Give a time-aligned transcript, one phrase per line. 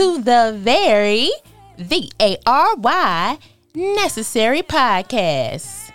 [0.00, 1.28] To the very
[1.76, 3.38] V A R Y
[3.74, 5.92] necessary podcast.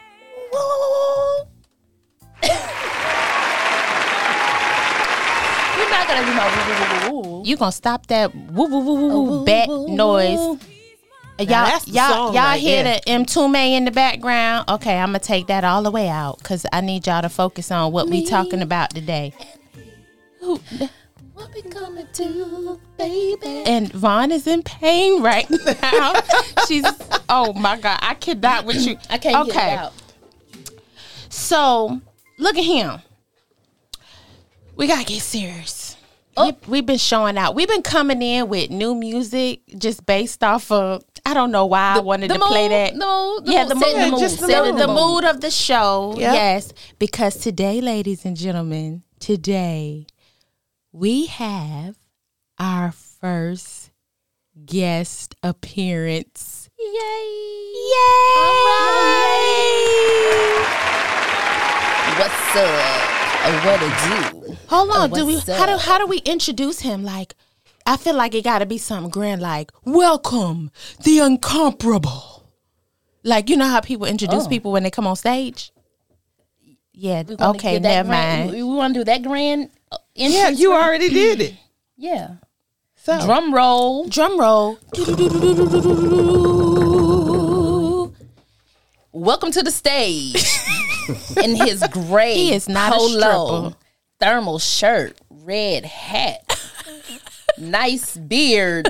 [5.73, 7.43] We're not gonna do no woo, woo, woo, woo.
[7.47, 10.37] You gonna stop that woo woo woo woo woo bat noise?
[11.39, 12.99] Y'all, y'all, y'all right hear there.
[13.03, 14.69] the M2 in the background?
[14.69, 17.71] Okay, I'm gonna take that all the way out because I need y'all to focus
[17.71, 19.33] on what we talking about today.
[21.35, 23.63] What we gonna do, baby?
[23.65, 25.45] And Von is in pain right
[25.81, 26.13] now.
[26.65, 26.85] She's
[27.27, 28.97] oh my god, I cannot with you.
[29.09, 29.51] I can't okay.
[29.51, 29.93] get it out.
[31.27, 31.99] So
[32.39, 33.01] look at him.
[34.77, 35.97] We gotta get serious.
[36.37, 36.45] Oh.
[36.45, 37.53] We, we've been showing out.
[37.53, 41.03] We've been coming in with new music just based off of.
[41.25, 42.95] I don't know why I wanted the to play that.
[42.95, 45.41] No, yeah, mood, the mood, the mood, just the the, setting the the mood of
[45.41, 46.15] the show.
[46.17, 46.33] Yeah.
[46.33, 50.07] Yes, because today, ladies and gentlemen, today
[50.95, 51.97] we have
[52.57, 53.91] our first
[54.65, 56.69] guest appearance.
[56.79, 56.93] Yay!
[59.75, 59.75] Yay!
[62.17, 63.11] What's up?
[63.43, 63.93] Uh, What it
[64.47, 64.55] do?
[64.69, 67.03] Hold on, Oh, do we how do how do we introduce him?
[67.03, 67.35] Like,
[67.85, 70.71] I feel like it got to be something grand, like "Welcome,
[71.03, 72.47] the incomparable."
[73.25, 74.49] Like you know how people introduce Oh.
[74.49, 75.71] people when they come on stage.
[76.93, 77.23] Yeah.
[77.27, 77.79] Okay.
[77.79, 78.51] Never grand- mind.
[78.51, 79.69] We, we want to do that grand.
[80.15, 80.59] Yeah, entrance?
[80.59, 81.53] you already did it.
[81.97, 82.35] Yeah.
[82.97, 84.05] So Drum roll.
[84.09, 84.77] Drum roll.
[89.13, 90.43] Welcome to the stage.
[91.41, 93.77] In his gray He is not polo, stripper.
[94.19, 96.59] thermal shirt, red hat,
[97.57, 98.89] nice beard,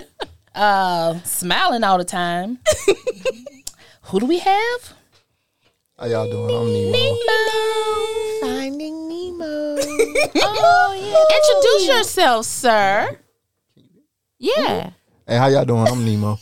[0.56, 2.60] uh, smiling all the time.
[4.04, 4.94] Who do we have?
[6.00, 6.56] How y'all doing?
[6.56, 7.18] I'm Nemo.
[8.42, 9.05] Finding
[9.40, 9.78] Nemo.
[10.38, 13.18] Oh, Introduce yourself, sir.
[14.40, 14.92] Yeah.
[15.28, 15.88] Hey, how y'all doing?
[15.88, 16.38] I'm Nemo.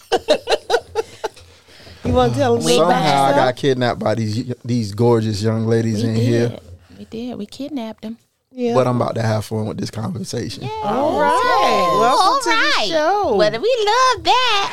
[2.04, 6.04] you want to tell them Somehow I got kidnapped by these these gorgeous young ladies
[6.04, 6.24] We in did.
[6.24, 6.60] here,
[6.98, 7.38] We did.
[7.38, 8.18] We kidnapped him.
[8.56, 8.76] Yeah.
[8.76, 10.70] but I'm about to have fun with this conversation.
[10.84, 11.98] All right.
[12.00, 12.76] Welcome All to right.
[12.82, 13.36] the show.
[13.36, 14.70] Well, we love that.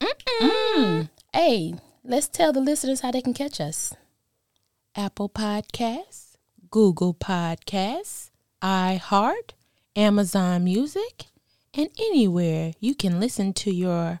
[0.00, 0.10] yeah.
[0.40, 0.48] Yay.
[0.48, 1.08] Mm.
[1.32, 1.74] Hey,
[2.04, 3.94] let's tell the listeners how they can catch us.
[4.96, 6.36] Apple Podcasts,
[6.70, 8.30] Google Podcasts,
[8.62, 9.52] iHeart,
[9.96, 11.26] Amazon Music,
[11.72, 14.20] and anywhere you can listen to your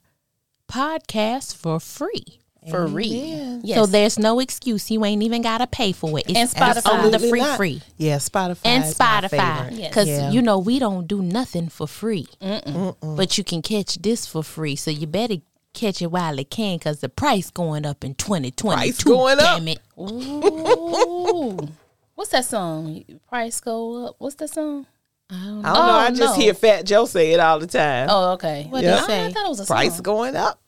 [0.68, 2.40] podcast for free.
[2.70, 3.12] For free.
[3.12, 3.60] Amen.
[3.62, 3.76] Yes.
[3.78, 4.90] So there's no excuse.
[4.90, 6.24] You ain't even got to pay for it.
[6.30, 6.86] It's And Spotify.
[6.90, 7.56] on the Absolutely free not.
[7.58, 7.82] free.
[7.98, 8.60] Yeah, Spotify.
[8.64, 9.28] And Spotify.
[9.30, 9.72] favorite.
[9.74, 9.88] Yes.
[9.90, 10.30] Because, Yeah.
[10.30, 12.26] you know, we don't do nothing for free.
[12.40, 14.76] But you can catch this for free.
[14.76, 15.36] So you better
[15.74, 18.74] catch it while it can because the price going up in 2022.
[18.76, 19.58] Price going up.
[19.58, 19.78] damn it.
[19.98, 21.58] Ooh.
[22.14, 23.02] What's that song?
[23.28, 24.16] Price go up.
[24.18, 24.86] What's that song?
[25.30, 25.74] I don't I know.
[25.74, 25.92] don't know.
[25.92, 26.42] I Oh, just no.
[26.42, 28.08] hear Fat Joe say it all the time.
[28.10, 28.66] Oh, okay.
[28.70, 28.96] What Yeah.
[28.98, 29.26] did say?
[29.26, 29.76] I thought it was a song.
[29.76, 30.60] Price going up.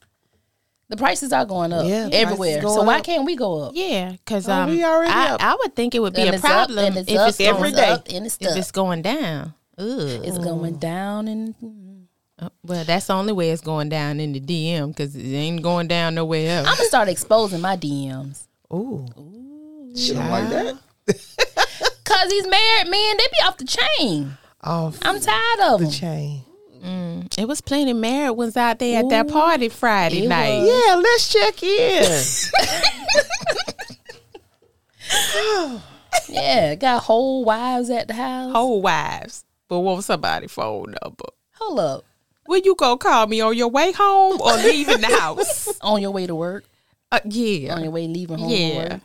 [0.88, 2.60] The prices are going up Yeah, everywhere.
[2.60, 3.04] prices So why up.
[3.04, 3.72] can't we go up?
[3.74, 5.42] Yeah, because Oh, um, we already I, up.
[5.42, 7.28] I would think it would be And a it's up, problem and it's if up,
[7.28, 7.88] it's and going, day.
[7.90, 8.56] up, and it's if up.
[8.56, 9.54] it's going down.
[9.78, 9.86] Ugh.
[10.24, 11.66] It's going down and Uh,
[12.38, 15.62] Uh, well, that's the only way it's going down in the DM because it ain't
[15.62, 16.68] going down nowhere else.
[16.68, 18.46] I'm gonna start exposing my DMs.
[18.72, 19.06] Ooh.
[19.96, 20.76] Shit, I'm like that.
[22.04, 23.64] Cause these married men, they be off the
[23.98, 24.36] chain.
[24.62, 25.92] Off I'm tired of the them.
[25.94, 26.42] chain.
[26.84, 27.38] Mm.
[27.38, 30.60] It was plenty married ones out there at that party Friday night.
[30.60, 30.68] was.
[30.68, 32.22] Yeah, let's check in.
[36.28, 38.52] Yeah, got whole wives at the house.
[38.52, 41.26] Whole wives, but want somebody phone number.
[41.54, 42.04] Hold up,
[42.48, 45.68] Will you go call me on your way home or leaving the house?
[45.80, 46.64] on your way to work,
[47.12, 47.30] Uh, on
[47.82, 48.50] your way leaving home.
[48.50, 48.98] Yeah.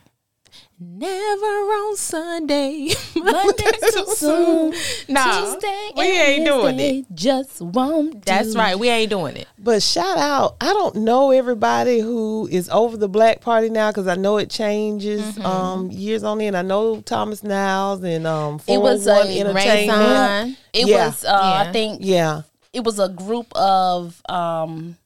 [0.84, 2.90] Never on Sunday.
[3.16, 4.74] Monday too soon.
[5.08, 5.24] no,
[5.54, 6.64] Tuesday we and ain't doing it.
[6.64, 8.26] Wednesday Just won't.
[8.26, 8.58] That's do.
[8.58, 8.78] right.
[8.80, 9.48] We ain't doing it.
[9.60, 14.08] But shout out, I don't know everybody who is over the black party now because
[14.08, 15.46] I know it changes Mm-hmm.
[15.46, 16.58] um, years on end.
[16.58, 20.00] I know Thomas Niles and um, It was 401 a Entertainment.
[20.00, 20.58] Raisin.
[20.74, 21.06] It Yeah.
[21.06, 21.24] was.
[21.24, 21.70] Uh, Yeah.
[21.70, 22.42] I think Yeah,
[22.74, 24.22] it was a group of.
[24.30, 24.98] um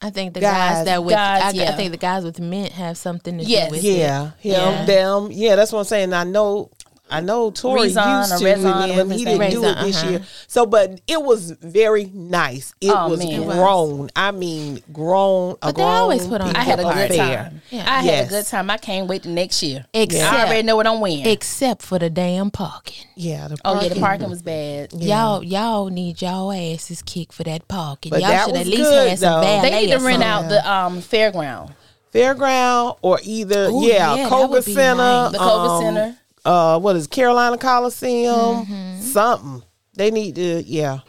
[0.00, 0.84] I think the guys, Guys.
[0.84, 3.68] that with Guys, I, I think the guys with mint have something to Yes.
[3.68, 4.30] do with yeah, it.
[4.38, 4.84] him, Yeah.
[4.84, 5.28] them.
[5.32, 6.12] Yeah, that's what I'm saying.
[6.12, 6.70] I know.
[7.10, 10.10] I know Tori Rezon used to, Rezon, and then he didn't do it this Uh-huh.
[10.10, 10.22] year.
[10.46, 12.72] So, but it was very nice.
[12.80, 13.44] It Oh, was man.
[13.44, 14.10] Grown.
[14.14, 15.56] I mean, grown.
[15.60, 17.62] But a they always put on people I had a good time.
[17.70, 17.84] Yeah.
[17.86, 18.26] I had Yes.
[18.26, 18.70] a good time.
[18.70, 19.86] I can't wait to next year.
[19.94, 21.26] Except, I already know what I'm wearing.
[21.26, 23.06] except for the damn parking.
[23.16, 23.48] Yeah.
[23.48, 24.00] The oh yeah, the parking.
[24.02, 24.92] parking was bad.
[24.92, 28.10] Y'all, y'all need y'all asses kicked for that parking.
[28.10, 29.40] But y'all that should at was least good, have some though.
[29.42, 30.28] valet They need to rent something.
[30.28, 31.72] out the um fairground,
[32.14, 35.32] fairground or either Ooh, yeah, yeah, that Koger would be Center, nice.
[35.32, 36.16] the Koger um, Center.
[36.44, 38.34] Uh, what is it, Carolina Coliseum?
[38.66, 39.00] Mm-hmm.
[39.00, 39.62] Something.
[39.94, 41.00] They need to, yeah.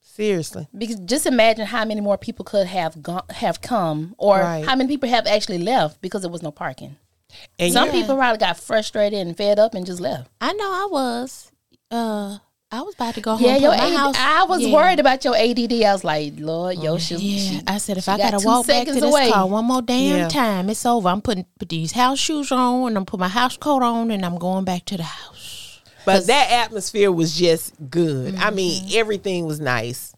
[0.00, 0.68] Seriously.
[0.76, 4.64] Because just imagine how many more people could have gone, have come, or Right.
[4.64, 6.96] how many people have actually left because there was no parking.
[7.58, 7.92] And Some yeah.
[7.92, 10.28] people probably got frustrated and fed up and just left.
[10.40, 11.52] I know I was.
[11.90, 12.38] Uh,
[12.72, 13.42] I was about to go home.
[13.44, 14.14] Yeah, your my AD, house.
[14.16, 14.72] I was yeah.
[14.72, 15.72] worried about your ADD.
[15.82, 18.66] I was like, Lord, yo, she, Yeah, she- I said if I got gotta walk
[18.68, 19.30] back to this away.
[19.32, 20.28] car one more damn Yeah.
[20.28, 21.08] time, it's over.
[21.08, 24.24] I'm putting put these house shoes on and I'm put my house coat on and
[24.24, 25.80] I'm going back to the house.
[26.06, 28.36] But that atmosphere was just good.
[28.36, 28.54] I Mm-hmm.
[28.54, 30.14] mean, everything was nice.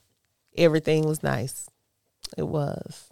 [0.56, 1.68] Everything was nice.
[2.36, 3.08] It was.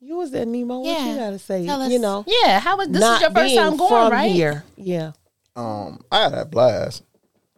[0.00, 0.78] You was there, Nemo.
[0.80, 1.66] What you gotta say?
[1.66, 1.92] Tell us.
[1.92, 2.60] You know, yeah.
[2.60, 3.00] How was this?
[3.00, 4.30] not is your first time going, from right?
[4.32, 4.64] here.
[4.76, 5.12] Yeah.
[5.54, 7.02] Um, I had a blast.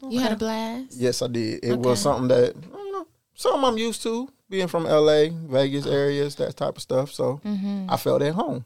[0.09, 0.97] You had a blast.
[0.97, 1.65] Yes, I did.
[1.65, 6.35] It was something that I know, something I'm used to being from LA, Vegas areas,
[6.37, 7.13] that type of stuff.
[7.13, 7.41] So
[7.89, 8.65] I felt at home.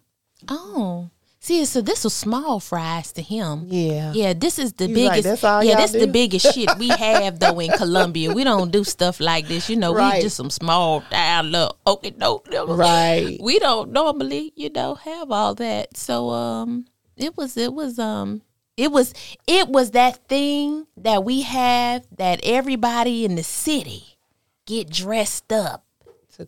[0.49, 1.11] Oh,
[1.41, 3.67] see, so this was small fries to him.
[3.69, 4.13] Yeah.
[4.15, 5.25] Yeah, this is the He was like, biggest.
[5.29, 8.33] "That's all yeah, this do?" the biggest shit we have though in Columbia.
[8.33, 9.69] We don't do stuff like this.
[9.71, 10.17] You know, Right.
[10.17, 12.47] we just some small down little okay doke.
[12.69, 13.39] Right.
[13.43, 15.97] We don't normally, you know, have all that.
[15.97, 16.87] So um
[17.17, 18.43] it was it was um
[18.77, 19.15] it was
[19.47, 24.17] it was that thing that we have that everybody in the city
[24.67, 25.85] get dressed up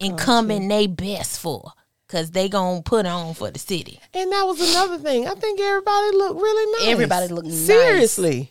[0.00, 1.73] and come in they best for.
[2.08, 3.99] Cause they gonna put on for the city.
[4.14, 5.26] And that was another thing.
[5.26, 6.93] I think everybody looked really nice.
[6.93, 8.46] Everybody looked nice.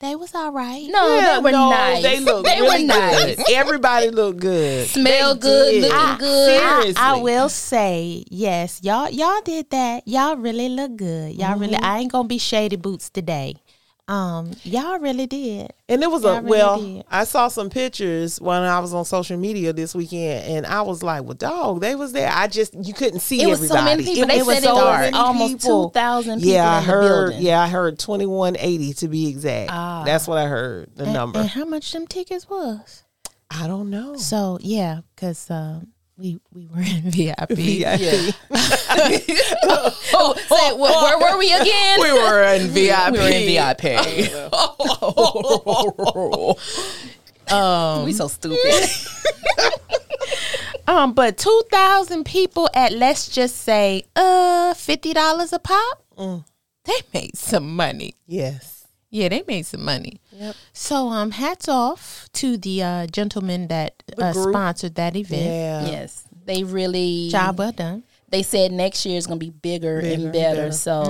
[0.00, 0.08] Seriously.
[0.12, 0.86] They was all right.
[0.90, 2.02] No, Yeah, they were no, nice.
[2.02, 3.36] They looked they really were nice.
[3.36, 3.50] good.
[3.52, 4.86] Everybody looked good.
[4.88, 5.82] Smell They good, did.
[5.82, 6.62] looking I- good.
[6.62, 6.94] I, Seriously.
[7.02, 10.06] I will say yes, y'all y'all did that.
[10.06, 11.34] Y'all really look good.
[11.34, 11.74] Y'all really.
[11.74, 11.84] Mm-hmm.
[11.84, 13.56] I ain't gonna be shady boots today.
[14.08, 15.72] Um, y'all really did.
[15.88, 16.80] And it was Yeah, I a really well.
[16.80, 17.04] did.
[17.10, 21.02] I saw some pictures when I was on social media this weekend, and I was
[21.02, 24.04] like, "Well, dog, they was there." I just you couldn't see It was so many
[24.04, 24.28] people.
[24.28, 27.26] They was said it was many almost 2,000 people Yeah, I in the heard.
[27.30, 27.46] building.
[27.46, 29.70] Yeah, I heard twenty one eighty to be exact.
[29.72, 30.04] Ah.
[30.04, 30.90] That's what I heard.
[30.94, 31.40] The And- number.
[31.40, 33.02] And, how much them tickets was?
[33.50, 34.16] I don't know.
[34.16, 35.88] So yeah, cause um,
[36.18, 37.50] we we were in VIP.
[37.50, 38.34] VIP.
[40.18, 42.00] Oh, say, where, where were we again?
[42.00, 43.12] we were in VIP.
[43.12, 43.84] We were in VIP.
[47.52, 48.90] Um, we so stupid.
[50.88, 56.02] um, but two thousand people at let's just say uh fifty dollars a pop.
[56.18, 56.44] Mm.
[56.84, 58.14] They made some money.
[58.26, 58.86] Yes.
[59.10, 60.20] Yeah, they made some money.
[60.38, 60.56] Yep.
[60.72, 65.42] So um, hats off to the uh, gentleman that uh, sponsored that event.
[65.46, 65.86] Yeah.
[65.90, 68.02] yes, they really Job well done.
[68.28, 70.56] They said next year is going to be bigger, Bigger and and better.
[70.62, 70.72] better.
[70.72, 71.02] So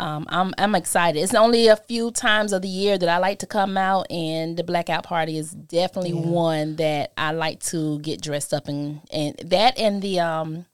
[0.00, 1.20] um, I'm I'm excited.
[1.20, 4.56] It's only a few times of the year that I like to come out, and
[4.56, 9.36] the blackout party is definitely one that I like to get dressed up in, and
[9.44, 10.64] that and the um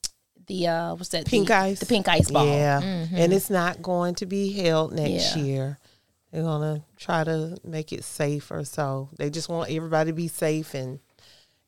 [0.47, 1.81] the uh what's that Pink the, ice.
[1.81, 2.47] the pink ice ball.
[2.47, 2.81] Yeah.
[2.81, 5.43] And it's not going to be held next Yeah.
[5.43, 5.79] year.
[6.33, 8.65] They're gonna try to make it safer.
[8.65, 10.99] So they just want everybody to be safe and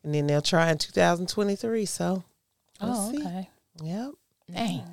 [0.03, 1.85] and then they'll try in 2023.
[1.85, 2.23] So
[2.81, 3.21] we'll Oh, see.
[3.21, 3.49] okay.
[3.83, 4.11] Yep.
[4.53, 4.83] Dang.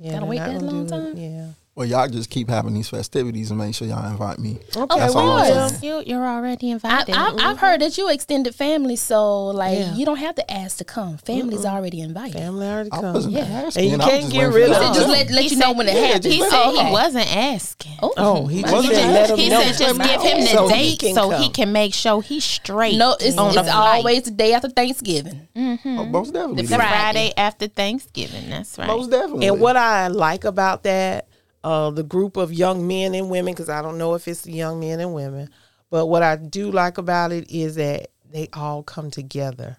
[0.00, 1.16] Yeah, Gotta wait that long do time?
[1.16, 1.48] Yeah.
[1.76, 4.60] Well, y'all just keep having these festivities and make sure y'all invite me.
[4.74, 5.70] Okay, That's we all I'm will.
[5.82, 7.14] You you're already invited.
[7.14, 7.56] I, I've mm-hmm.
[7.58, 9.94] heard that you extended family, so like Yeah.
[9.94, 11.18] you don't have to ask to come.
[11.18, 12.38] Family's already invited.
[12.38, 13.12] Family already I come.
[13.12, 13.40] wasn't Yeah.
[13.42, 13.92] asking.
[13.92, 15.86] And you can't get rid for of y'all Just let, let He you know when
[15.86, 16.24] it yeah, happens.
[16.24, 17.92] just he said me he wasn't asking.
[18.02, 18.98] Oh, Oh, he my just goodness.
[18.98, 19.60] said let him he know.
[19.60, 22.96] said just give him the So date can so he can make sure he's straight.
[22.96, 25.46] No, it's, on it's always the day after Thanksgiving.
[25.54, 25.98] Mm-hmm.
[25.98, 26.62] Oh, most definitely.
[26.62, 26.76] the.
[26.76, 28.48] Friday after Thanksgiving.
[28.48, 28.86] That's right.
[28.86, 29.48] Most definitely.
[29.48, 31.28] And what I like about that,
[31.66, 34.78] uh, the group of young men and women, because I don't know if it's young
[34.80, 35.50] men and women,
[35.90, 39.78] but what I do like about it is that they all come together,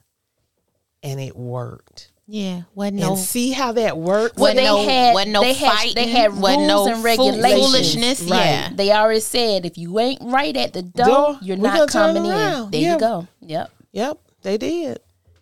[1.01, 2.11] and it worked.
[2.27, 4.37] yeah, wasn't no see how that worked.
[4.37, 5.95] Well, they no had- wasn't no they had- fighting.
[5.95, 7.65] they had wasn't rules no and regulations.
[7.65, 8.21] foolishness.
[8.23, 8.45] Right.
[8.45, 8.69] Yeah.
[8.75, 11.89] They already said if you ain't right at the door, Door, you're we gonna not
[11.89, 12.71] turn coming in.
[12.71, 12.93] There Yeah.
[12.93, 13.27] you go.
[13.41, 13.71] Yep.
[13.93, 14.99] Yep, they did.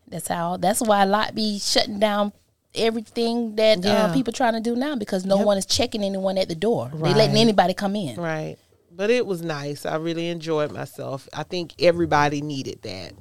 [0.07, 0.57] That's how.
[0.57, 2.31] That's why a lot be shutting down
[2.75, 4.05] everything that Yeah.
[4.07, 5.45] uh, people trying to do now because no Yep.
[5.45, 6.89] one is checking anyone at the door.
[6.93, 7.15] They Right.
[7.15, 8.15] letting anybody come in.
[8.15, 8.57] Right.
[8.91, 9.85] But it was nice.
[9.85, 11.27] I really enjoyed myself.
[11.33, 13.13] I think everybody needed that,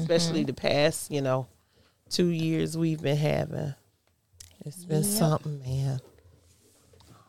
[0.00, 1.46] especially the past, you know,
[2.08, 3.74] two years we've been having.
[4.66, 6.00] It's been something, man.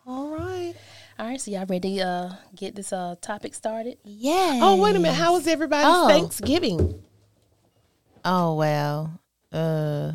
[0.07, 0.73] All right.
[1.19, 3.99] All right, so y'all ready to uh, get this uh, topic started?
[4.03, 4.59] Yeah.
[4.63, 5.13] Oh, wait a minute.
[5.13, 6.07] How was everybody's Oh.
[6.07, 7.03] Thanksgiving?
[8.25, 9.19] Oh well.
[9.51, 10.13] Uh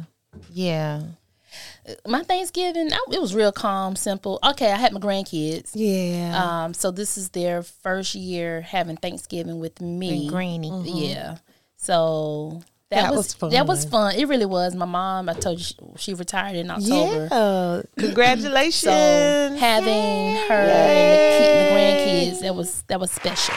[0.51, 1.03] yeah.
[2.07, 4.39] My Thanksgiving, I, it was real calm, simple.
[4.43, 5.71] Okay, I had my grandkids.
[5.75, 6.65] Yeah.
[6.65, 10.23] Um, so this is their first year having Thanksgiving with me.
[10.23, 10.83] And Greenie.
[10.85, 11.39] Yeah.
[11.77, 13.51] So That, That was, was fun.
[13.51, 14.15] That was fun.
[14.17, 14.75] It really was.
[14.75, 17.29] My mom, I told you, she, she retired in October.
[17.31, 17.83] Yeah.
[17.99, 18.81] Congratulations.
[18.81, 23.55] So having her and the, kid, the grandkids, that was that was special.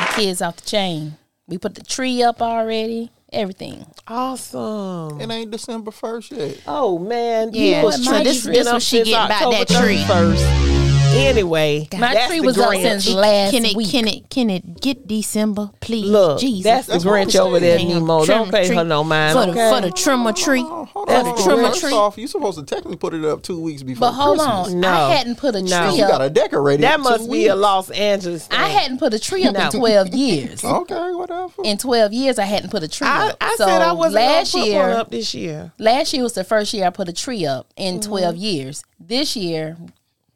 [0.00, 1.16] The kids off the chain.
[1.46, 3.10] We put the tree up already.
[3.34, 3.84] Everything.
[4.08, 5.20] awesome.
[5.20, 6.60] It ain't December first yet.
[6.66, 9.50] Oh man, Yeah, people's so trees this- been this up what she since getting about
[9.50, 9.96] that October tree.
[10.04, 10.93] 31st.
[11.16, 12.82] Anyway, My that's tree the was up Grinch.
[12.82, 13.90] since last Can it week.
[13.90, 16.06] can it can it get December, please?
[16.10, 16.64] Look, Jesus.
[16.64, 17.88] that's the That's Grinch over there, saying.
[17.88, 18.24] Nemo.
[18.24, 18.76] Trim Don't pay tree.
[18.76, 19.38] her no mind.
[19.38, 19.70] for the okay?
[19.70, 20.62] for the trimmer tree.
[20.64, 21.36] Oh, hold That's on.
[21.36, 21.92] the trimmer First tree.
[21.92, 24.68] off, you supposed to technically put it up two weeks before but hold Christmas.
[24.74, 24.88] on, No.
[24.88, 25.94] I hadn't put a tree No.
[25.94, 26.10] You up.
[26.10, 26.82] gotta decorate it.
[26.82, 27.54] that two must be a.
[27.56, 28.46] Los Angeles.
[28.46, 28.58] Thing.
[28.58, 29.66] I hadn't put a tree up No.
[29.66, 30.62] in twelve years.
[30.84, 31.52] Okay, whatever.
[31.64, 33.36] In twelve years, I hadn't put a tree I, up.
[33.40, 34.80] I so said I wasn't last put year.
[34.80, 35.72] one up this year.
[35.78, 38.08] Last year was the first year I put a tree up in Mm-hmm.
[38.10, 38.84] 12 years.
[38.98, 39.76] This year,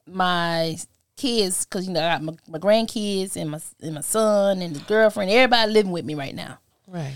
[0.08, 0.76] my
[1.16, 4.74] kids, because you know I got my, my grandkids and my and my son and
[4.76, 6.58] the girlfriend, everybody living with me right now.
[6.86, 7.14] Right.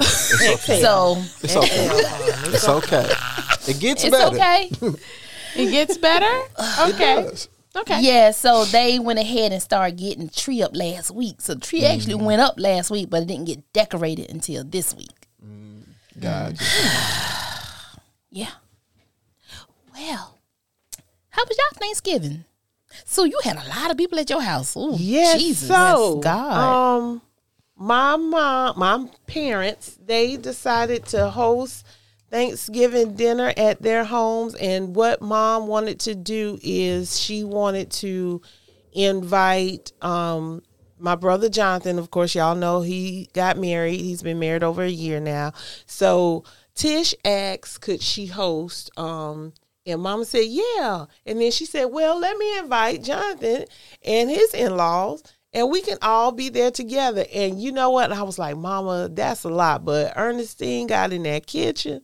[0.00, 1.88] So It's okay.
[2.52, 3.10] it's okay.
[3.68, 4.34] It gets it's better.
[4.36, 4.70] okay.
[5.56, 6.26] It gets better.
[6.58, 7.48] It does.
[7.76, 8.00] Okay.
[8.02, 8.32] yeah.
[8.32, 11.40] So they went ahead and started getting the tree up last week.
[11.40, 11.96] So the tree Mm-hmm.
[11.96, 15.28] actually went up last week, but it didn't get decorated until this week.
[16.18, 16.64] Gotcha.
[18.30, 18.50] Yeah.
[19.94, 20.33] Well,
[21.34, 22.44] how was y'all Thanksgiving?
[23.04, 24.76] So you had a lot of people at your house.
[24.76, 25.40] Ooh, Yes.
[25.40, 25.68] Jesus.
[25.68, 26.98] so, God.
[26.98, 27.22] um,
[27.76, 31.84] my mom, my parents, they decided to host
[32.30, 38.40] Thanksgiving dinner at their homes, and what mom wanted to do is she wanted to
[38.92, 40.62] invite um
[40.98, 41.98] my brother Jonathan.
[41.98, 44.00] Of course, y'all know he got married.
[44.00, 45.52] He's been married over a year now.
[45.86, 48.90] So Tish asked, could she host?
[48.96, 49.52] Um,
[49.86, 51.06] and Mama said, yeah.
[51.26, 53.64] And then she said, well, let me invite Jonathan
[54.04, 55.22] and his in laws,
[55.52, 57.24] and we can all be there together.
[57.32, 58.12] And you know what?
[58.12, 59.84] I was like, Mama, that's a lot.
[59.84, 62.02] But Ernestine got in that kitchen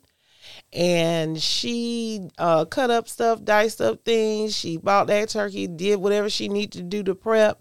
[0.73, 4.57] and she uh, cut up stuff, diced up things.
[4.57, 7.61] She bought that turkey, did whatever she needed to do to prep,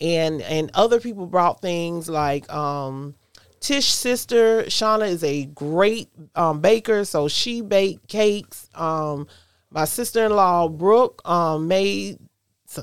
[0.00, 3.14] and and other people brought things like um,
[3.60, 8.68] Tish's sister Shauna is a great um, baker, so she baked cakes.
[8.74, 9.26] Um,
[9.70, 12.18] my sister in law Brooke um, made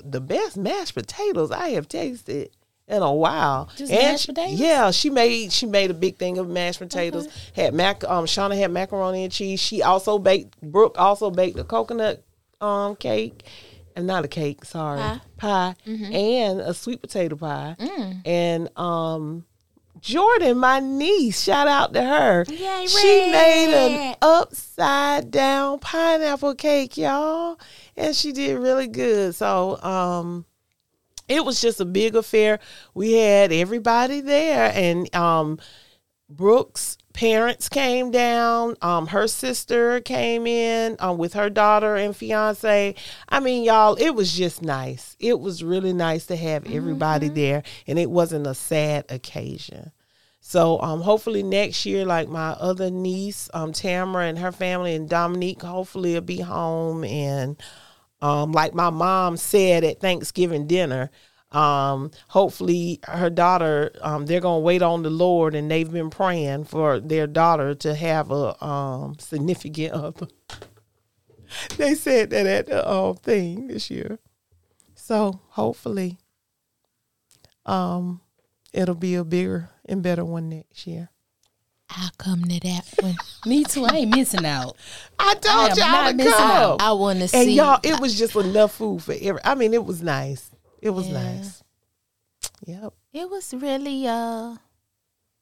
[0.04, 2.50] the best mashed potatoes I have tasted
[2.88, 3.70] in a while.
[3.76, 4.60] Just And mashed she- potatoes?
[4.60, 7.28] Yeah, she made she made a big thing of mashed potatoes.
[7.56, 9.60] Had mac um Shauna had macaroni and cheese.
[9.60, 12.24] She also baked Brooke also baked a coconut
[12.62, 13.44] um cake.
[13.96, 15.02] And not a cake, sorry.
[15.38, 15.74] Pie.
[15.86, 17.76] And a sweet potato pie.
[18.26, 19.46] And um
[20.02, 22.46] Jordan, my niece, shout out to her.
[22.48, 27.60] Yay, she made an upside down pineapple cake, y'all.
[27.96, 29.36] And she did really good.
[29.36, 30.46] So um
[31.28, 32.60] it was just a big affair.
[32.94, 35.60] We had everybody there, and um,
[36.30, 38.76] Brooks' parents came down.
[38.80, 42.94] Um, her sister came in um, with her daughter and fiance.
[43.28, 45.16] I mean, y'all, it was just nice.
[45.20, 49.92] It was really nice to have everybody there, and it wasn't a sad occasion.
[50.42, 55.10] So um, hopefully next year, like my other niece, um, Tamara and her family, and
[55.10, 57.04] Dominique, hopefully will be home.
[57.04, 57.58] And
[58.22, 61.10] um, like my mom said at Thanksgiving dinner,
[61.52, 66.66] um, hopefully her daughter, um, they're gonna wait on the Lord, and they've been praying
[66.66, 70.28] for their daughter to have a um, significant other.
[71.78, 74.20] they said that at the um, thing this year.
[74.96, 76.18] So hopefully,
[77.66, 78.22] um,
[78.74, 81.10] it'll be a bigger and better one next year.
[81.90, 83.16] I'll come to that one.
[83.46, 83.86] Me too.
[83.86, 84.76] I ain't missing out.
[85.18, 86.52] I I told am y'all to come.
[86.52, 86.82] out.
[86.82, 87.54] I want to And see.
[87.56, 89.40] y'all, it was just enough food for every.
[89.46, 90.52] I mean, it was nice.
[90.82, 91.24] It was Yeah.
[91.24, 91.64] nice.
[92.66, 92.94] Yep.
[93.14, 94.56] It was really uh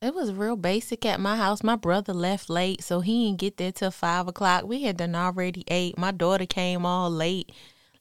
[0.02, 1.64] it was real basic at my house.
[1.64, 4.66] My brother left late, so he didn't get there till five o'clock.
[4.66, 5.98] We had done already ate.
[5.98, 7.52] My daughter came all late.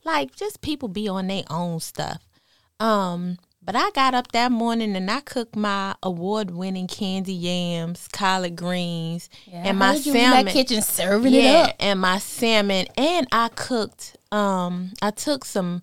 [0.04, 2.26] Like just people be on their own stuff.
[2.78, 8.08] Um, but I got up that morning and I cooked my award winning candy yams,
[8.08, 11.74] collard greens, and my heard you in salmon that kitchen serving it up.
[11.80, 14.16] and my salmon, and I cooked.
[14.30, 15.82] Um, I took some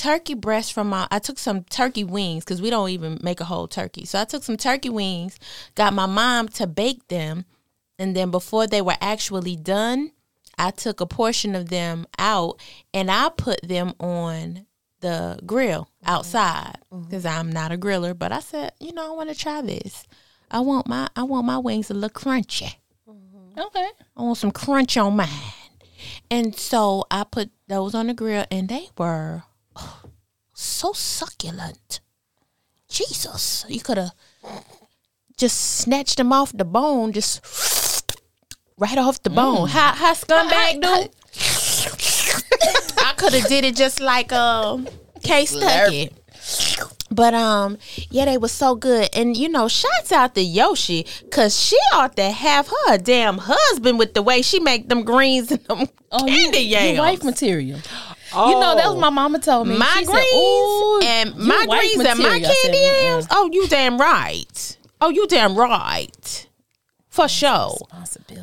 [0.00, 1.06] turkey breast from my.
[1.10, 4.06] I took some turkey wings because we don't even make a whole turkey.
[4.06, 5.38] So I took some turkey wings,
[5.74, 7.44] got my mom to bake them,
[7.98, 10.12] and then before they were actually done,
[10.58, 12.60] I took a portion of them out
[12.94, 14.66] and I put them on
[15.00, 16.10] the grill mm-hmm.
[16.10, 17.04] outside mm-hmm.
[17.04, 18.18] because I'm not a griller.
[18.18, 20.06] But I said, you know, I want to try this.
[20.50, 22.74] I want my I want my wings to look crunchy.
[23.08, 23.60] Mm-hmm.
[23.60, 23.88] Okay.
[24.16, 25.28] I want some crunch on mine.
[26.30, 29.42] And so I put those on the grill and they were
[30.62, 32.00] so succulent.
[32.88, 34.12] Jesus, you could have
[35.36, 37.40] just snatched them off the bone, just
[38.76, 39.68] right off the bone.
[39.68, 41.08] How how scumbag do?
[43.02, 44.88] I could have did it just like um
[45.22, 46.12] K Stuckey.
[47.12, 47.76] But um,
[48.10, 52.14] yeah, they was so good, and you know, shouts out to Yoshi, cause she ought
[52.16, 56.24] to have her damn husband with the way she make them greens and them Oh,
[56.24, 56.98] candy you yams.
[57.00, 57.80] wife material.
[58.32, 59.76] You know that was my mama told me.
[59.76, 63.26] my She greens "Ooh, and my wife greens and my material." I said, candy yams.
[63.30, 64.76] Oh, you damn right.
[65.00, 66.46] Oh, you damn right.
[67.08, 67.76] For sure.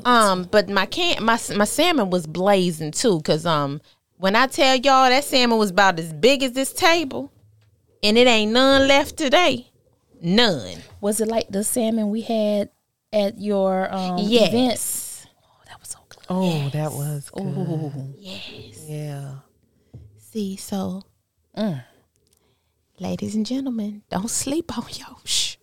[0.03, 3.79] Um, but my can my my salmon was blazing too, cause um
[4.17, 7.31] when I tell y'all that salmon was about as big as this table,
[8.03, 9.67] and it ain't none left today,
[10.21, 10.79] none.
[10.99, 12.69] was it like the salmon we had
[13.13, 14.49] at your um, Yes.
[14.49, 15.27] event?
[15.45, 16.23] Oh, that was so good.
[16.29, 17.45] Oh, that was good.
[17.45, 18.15] Ooh.
[18.17, 18.85] Yes.
[18.85, 19.31] Yeah.
[20.37, 21.01] See, so,
[21.57, 21.83] Mm.
[22.99, 25.57] ladies and gentlemen, don't sleep on Yosh.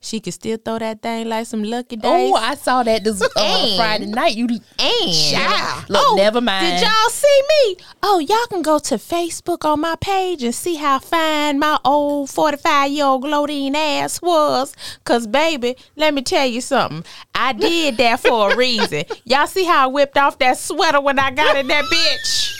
[0.00, 2.32] She could still throw that thing like some lucky days.
[2.32, 4.34] Oh, I saw that this uh, Friday night.
[4.34, 5.88] You And.
[5.88, 6.80] Look, never mind.
[6.80, 7.76] Did y'all see me?
[8.02, 12.30] Oh, y'all can go to Facebook on my page and see how fine my old
[12.30, 14.74] 45 year old gloating ass was.
[15.04, 17.04] Cause baby, let me tell you something.
[17.32, 19.04] I did that for a reason.
[19.24, 22.58] Y'all see how I whipped off that sweater when I got in that bitch?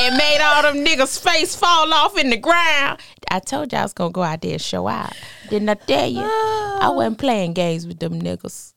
[0.00, 3.00] And made all them niggas' face fall off in the ground.
[3.30, 5.12] I told y'all I was gonna go out there and show out.
[5.50, 6.22] Didn't I tell you?
[6.22, 8.74] I wasn't playing games with them niggas.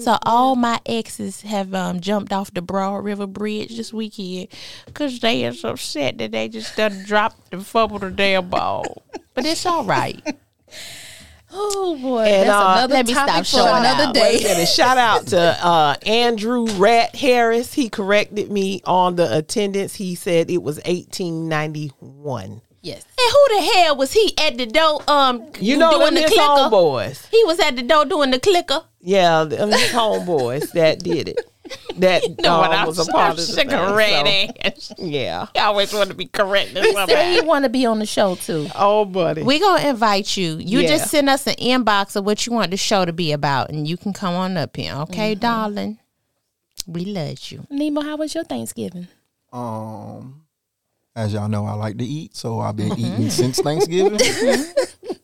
[0.00, 4.48] So all my exes have um, jumped off the Broad River Bridge this weekend
[4.86, 9.02] because they is upset that they just done dropped and fumbled the damn ball.
[9.34, 10.22] But it's all right.
[11.50, 14.64] Oh boy, And, that's uh, another let me topic stop for showing another day.
[14.66, 17.72] Shout out to uh, Andrew Rat Harris.
[17.72, 19.94] He corrected me on the attendance.
[19.94, 22.60] He said it was 1891.
[22.80, 23.04] Yes.
[23.04, 26.40] And who the hell was he at the door um You know doing the clicker?
[26.40, 27.26] homeboys.
[27.30, 28.82] He was at the door doing the clicker.
[29.00, 31.38] Yeah, them his homeboys that did it.
[31.98, 34.52] That know what um, I'm was a part of the sick thing, of red so,
[34.62, 34.92] ass.
[34.98, 35.46] Yeah.
[35.56, 36.70] I always want to be correct.
[36.70, 38.68] He said he want to be on the show too.
[38.76, 39.42] Oh, buddy.
[39.42, 40.58] We gonna invite you.
[40.58, 40.88] You Yeah.
[40.88, 43.88] just send us an inbox of what you want the show to be about, and
[43.88, 45.98] you can come on up here, okay, darling?
[46.86, 47.66] We love you.
[47.68, 49.08] Nemo, how was your Thanksgiving?
[49.52, 50.42] Um,
[51.16, 54.20] as y'all know, I like to eat, so I've been eating since Thanksgiving.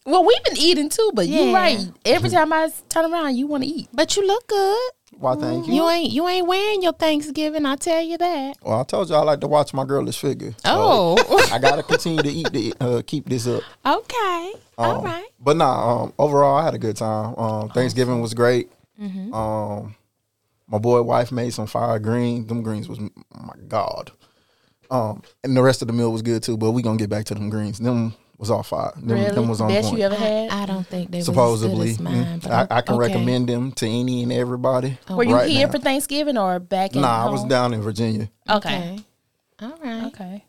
[0.06, 1.44] Well, we've been eating too, but Yeah.
[1.44, 1.78] you're right.
[2.04, 3.88] Every time I turn around, you want to eat.
[3.92, 4.90] But you look good.
[5.18, 5.34] Why?
[5.36, 5.74] Thank you.
[5.74, 7.64] You ain't you ain't wearing your Thanksgiving.
[7.66, 8.56] I tell you that.
[8.62, 10.52] Well, I told you I like to watch my girlish figure.
[10.58, 13.62] so Oh, I gotta continue to eat the uh, keep this up.
[13.86, 14.52] okay.
[14.76, 15.26] All Um, right.
[15.40, 17.34] But nah, um, overall, I had a good time.
[17.36, 18.70] Um, Thanksgiving was great.
[19.00, 19.32] Mm-hmm.
[19.34, 19.94] Um,
[20.66, 22.46] my boy wife made some fire greens.
[22.48, 23.10] Them greens was my
[23.68, 24.10] god.
[24.90, 26.56] Um, and the rest of the meal was good too.
[26.56, 27.78] But we gonna get back to them greens.
[27.78, 28.92] Them was all fire.
[28.96, 29.34] Them, Really?
[29.34, 29.98] them was on Best point.
[29.98, 30.50] you ever had?
[30.50, 32.40] I don't think they were Supposedly, was as good as mine.
[32.40, 32.42] Mm.
[32.42, 33.00] but I, I can okay.
[33.08, 34.98] recommend them to any and everybody.
[35.08, 35.72] Were you right here now.
[35.72, 38.30] for Thanksgiving or back in Nah, I was down in Virginia.
[38.48, 38.76] Okay.
[38.76, 39.04] Okay.
[39.62, 40.04] All right.
[40.06, 40.44] Okay.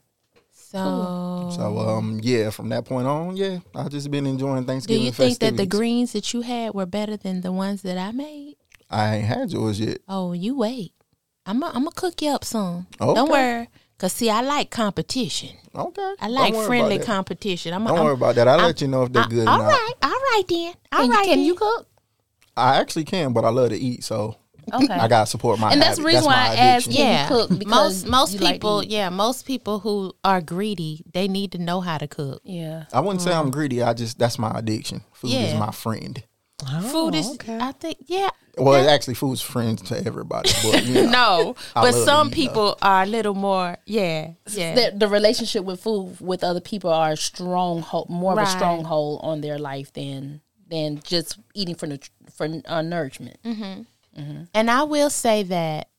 [0.51, 5.01] So, So um, yeah, from that point on, yeah, I just been enjoying Thanksgiving.
[5.01, 7.97] do you think that the greens that you had were better than the ones that
[7.97, 8.55] I made?
[8.89, 9.99] I ain't had yours yet.
[10.07, 10.91] Oh, you wait.
[11.45, 12.87] I'm i I'm gonna cook you up some.
[12.99, 13.13] Okay.
[13.13, 15.49] Don't worry, cause see, I like competition.
[15.73, 17.73] Okay, I like friendly competition.
[17.73, 18.47] I'm, Don't I'm, worry about that.
[18.47, 19.47] I'll I'm- let you know if they're I- good.
[19.47, 19.67] all or not.
[19.67, 20.73] right, all right then.
[20.91, 21.45] All Can, right can then.
[21.45, 21.87] you cook?
[22.57, 24.37] I actually can, but I love to eat, so
[24.73, 24.93] Okay.
[24.93, 25.71] I gotta support my.
[25.71, 26.13] And that's the habit.
[26.15, 27.05] reason why I asked addiction.
[27.05, 28.89] You yeah, cook most most you like people, eat?
[28.89, 32.41] yeah, most people who are greedy, they need to know how to cook.
[32.43, 32.85] yeah.
[32.91, 33.51] I wouldn't say I'm mm.
[33.51, 33.83] greedy.
[33.83, 35.03] I just that's my addiction.
[35.13, 36.23] Food is my friend.
[36.89, 37.57] Food is, okay.
[37.59, 38.29] I think, yeah.
[38.57, 40.49] Well, actually, food's friends to everybody.
[40.63, 42.35] But you know, No, I but some eat, though.
[42.35, 44.73] people are a little more, yeah, yeah.
[44.75, 49.19] The, the relationship with food with other people are a stronghold, more of a stronghold
[49.23, 53.37] on their life than than just eating for nut- for uh, nourishment.
[54.53, 55.89] And I will say that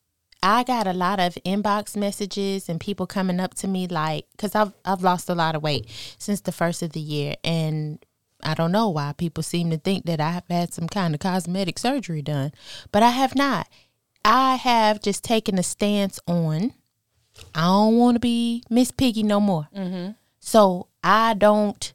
[0.42, 4.54] I got a lot of inbox messages and people coming up to me like, because
[4.54, 7.98] I've I've lost a lot of weight since the first of the year, and
[8.46, 11.20] I don't know why people seem to think that I have had some kind of
[11.20, 12.52] cosmetic surgery done,
[12.92, 13.68] but I have not.
[14.24, 16.72] I have just taken a stance on.
[17.56, 19.68] I don't want to be Miss Piggy no more.
[19.76, 20.12] Mm-hmm.
[20.38, 21.92] So I don't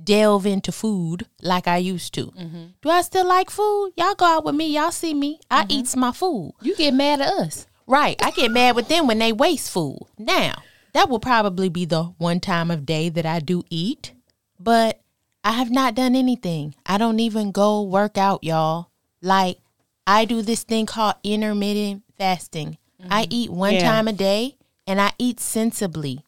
[0.00, 2.26] delve into food like I used to.
[2.26, 2.64] Mm-hmm.
[2.80, 3.92] Do I still like food?
[3.96, 4.68] Y'all go out with me.
[4.68, 5.40] Y'all see me.
[5.50, 5.72] I mm-hmm.
[5.72, 6.54] eats my food.
[6.62, 7.66] You get mad at us.
[7.88, 8.16] Right.
[8.24, 10.06] I get mad with them when they waste food.
[10.18, 14.12] Now, that will probably be the one time of day that I do eat,
[14.60, 15.01] but
[15.44, 16.74] I have not done anything.
[16.86, 18.90] I don't even go work out, y'all.
[19.20, 19.58] Like,
[20.06, 22.78] I do this thing called intermittent fasting.
[23.10, 23.32] I mm-hmm.
[23.32, 23.90] eat one Yeah.
[23.90, 26.24] time a day and I eat sensibly.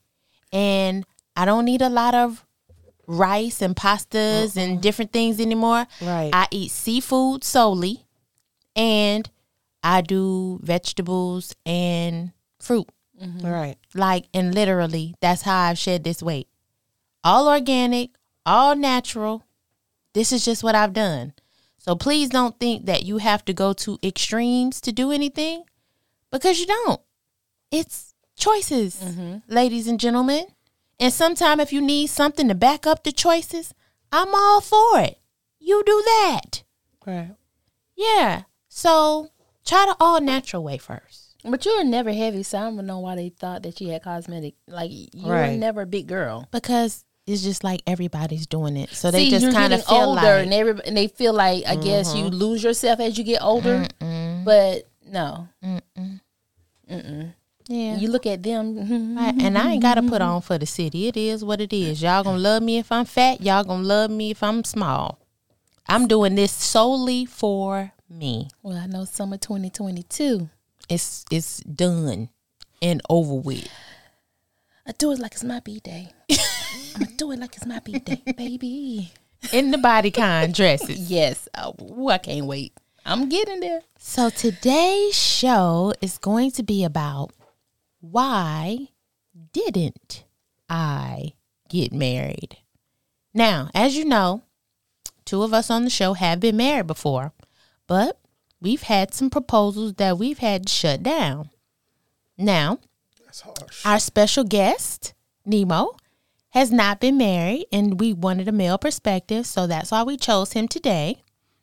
[0.53, 1.05] And
[1.37, 2.45] I don't eat a lot of
[3.07, 5.87] rice and pastas and different things anymore.
[6.01, 6.31] Right.
[6.33, 8.07] I eat seafood solely
[8.75, 9.29] and
[9.83, 12.89] I do vegetables and fruit.
[13.23, 13.47] Mm-hmm.
[13.47, 13.77] Right.
[13.95, 16.49] Like, and literally, that's how I've shed this weight.
[17.23, 18.11] All organic,
[18.47, 19.45] all natural.
[20.13, 21.35] This is just what I've done.
[21.79, 25.65] So please don't think that you have to go to extremes to do anything
[26.31, 27.01] because you don't.
[27.71, 29.39] It's choices, mm-hmm.
[29.49, 30.47] ladies and gentlemen.
[30.99, 33.75] And sometime if you need something to back up the choices,
[34.13, 35.19] I'm all for it.
[35.59, 36.63] You do that.
[37.07, 37.35] Right.
[37.97, 38.43] Yeah.
[38.69, 39.31] So
[39.65, 41.37] try the all natural way first.
[41.45, 44.03] But you were never heavy, so I don't know why they thought that you had
[44.03, 44.55] cosmetic.
[44.67, 46.49] Like you were never a big girl.
[46.51, 48.91] Because it's just like everybody's doing it.
[48.91, 51.65] So they See, just kind of feel older, like and everybody, and they feel like
[51.67, 52.35] I guess you mm-hmm.
[52.35, 53.87] lose yourself as you get older.
[54.45, 55.49] But no,
[57.67, 57.97] yeah.
[57.97, 59.17] you look at them.
[59.17, 61.09] Right, and I ain't gotta put on for the city.
[61.09, 62.03] It is what it is.
[62.03, 63.41] Y'all gonna love me if I'm fat.
[63.41, 65.19] Y'all gonna love me if I'm small.
[65.87, 68.49] I'm doing this solely for me.
[68.63, 70.49] well, I know summer 2022.
[70.89, 72.29] It's it's done
[72.83, 73.69] and over with.
[74.87, 76.11] I do it like it's my b day.
[76.31, 76.39] I'm
[77.01, 79.13] gonna do it like it's my b day, baby.
[79.53, 81.11] In the body kind dresses.
[81.11, 82.75] Yes, oh, I can't wait.
[83.07, 83.83] I'm getting there.
[83.99, 87.33] So today's show is going to be about
[88.01, 88.89] why
[89.53, 90.25] didn't
[90.69, 91.33] I
[91.69, 92.59] get married?
[93.33, 94.43] Now, as you know,
[95.25, 97.33] two of us on the show have been married before,
[97.87, 98.19] but
[98.61, 101.51] we've had some proposals that we've had to shut down.
[102.37, 102.79] Now,
[103.35, 103.87] That's harsh.
[103.87, 105.13] our special guest,
[105.45, 105.97] Nemo,
[106.51, 110.53] has not been married, and we wanted a male perspective, so that's why we chose
[110.53, 111.23] him today.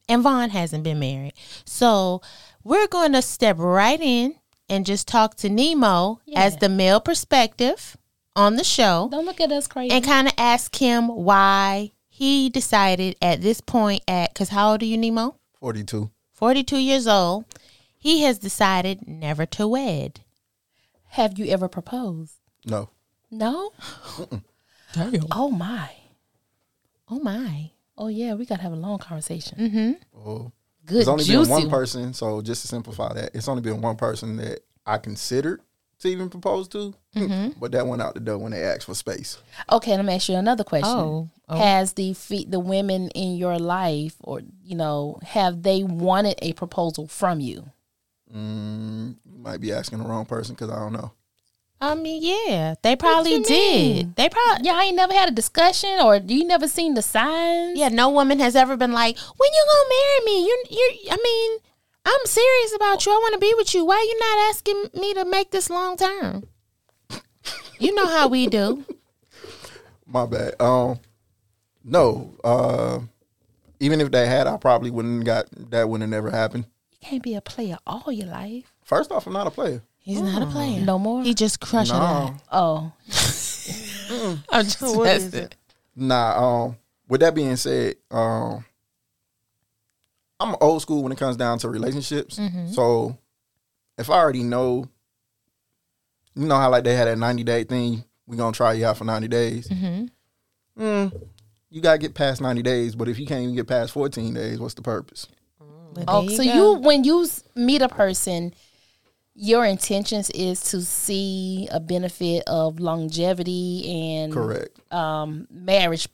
[0.09, 1.33] And Von hasn't been married.
[1.65, 2.21] So
[2.63, 4.35] we're going to step right in
[4.67, 7.95] and just talk to Nemo as the male perspective
[8.35, 9.93] on the show Don't look at us crazy.
[9.93, 14.81] and kind of ask him why he decided at this point at because how old
[14.81, 15.35] are you Nemo?
[15.59, 16.09] 42.
[16.33, 17.45] 42 years old.
[17.97, 20.20] He has decided never to wed.
[21.11, 22.33] Have you ever proposed?
[22.65, 22.89] No.
[23.29, 23.71] No.
[25.31, 25.89] Oh my.
[27.09, 27.71] Oh my.
[27.97, 29.57] Oh yeah, we gotta have a long conversation.
[29.57, 29.91] Mm-hmm.
[30.27, 30.51] Oh.
[30.85, 31.41] Good, It's only juicy.
[31.43, 34.97] been one person, so just to simplify that, it's only been one person that I
[34.97, 35.61] considered
[35.99, 37.59] to even propose to, mm-hmm.
[37.59, 39.37] but that went out the door when they asked for space.
[39.71, 40.89] Okay, let me ask you another question.
[40.89, 41.57] Oh, oh.
[41.57, 46.53] Has the fe- the women in your life, or you know, have they wanted a
[46.53, 47.69] proposal from you?
[48.33, 51.11] Mm, you might be asking the wrong person because I don't know.
[51.83, 53.49] I mean, yeah, they probably did.
[53.49, 54.13] mean?
[54.15, 57.77] They probably Y'all ain't never had a discussion, or you never seen the signs?
[57.77, 57.89] yeah.
[57.89, 60.99] No woman has ever been like, "When you gonna marry me?" You, you.
[61.09, 61.59] I mean,
[62.05, 63.11] I'm serious about you.
[63.11, 63.83] I want to be with you.
[63.83, 66.47] Why you not asking me to make this long term?
[67.79, 68.85] You know how we do.
[70.05, 70.59] My bad.
[70.61, 70.99] Um,
[71.83, 72.31] no.
[72.43, 72.99] Uh,
[73.79, 75.89] even if they had, I probably wouldn't got that.
[75.89, 76.65] Would have never happened.
[77.01, 78.71] You can't be a player all your life.
[78.83, 79.81] First off, I'm not a player.
[79.97, 80.81] He's not a player.
[80.81, 81.23] No more.
[81.23, 82.33] He just crushed a lot.
[82.33, 82.37] No.
[82.51, 82.93] oh,
[84.49, 85.55] I'm just What is it?
[85.95, 86.65] Nah.
[86.65, 86.77] Um.
[87.07, 88.63] With that being said, um,
[90.39, 92.39] I'm old school when it comes down to relationships.
[92.73, 93.17] So,
[93.97, 94.87] if I already know,
[96.33, 98.97] you know how like they had that 90 day thing, we gonna try you out
[98.97, 99.67] for 90 days.
[100.79, 101.11] Mm,
[101.69, 104.59] you gotta get past 90 days, but if you can't even get past 14 days,
[104.59, 105.27] what's the purpose?
[105.93, 106.25] But oh.
[106.25, 106.53] there So go.
[106.53, 108.53] you, when you meet a person,
[109.33, 114.79] your intentions is to see a benefit of longevity and Correct.
[114.93, 116.07] um marriage,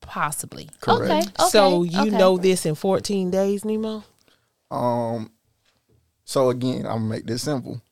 [0.00, 0.68] possibly.
[0.80, 1.10] Correct.
[1.10, 1.18] Okay.
[1.18, 1.50] Okay.
[1.50, 2.10] so you okay.
[2.10, 4.04] know this in 14 days, Nemo?
[4.70, 5.30] Um,
[6.24, 7.82] so again, I'm gonna make this simple.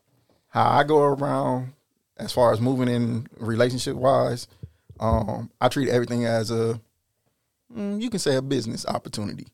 [0.48, 1.72] How I go around
[2.16, 4.48] as far as moving in relationship wise,
[5.00, 6.80] um, I treat everything as a,
[7.74, 9.46] mm, you can say a business opportunity.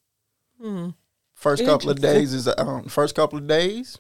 [1.44, 3.98] First couple of days is um, first couple of days.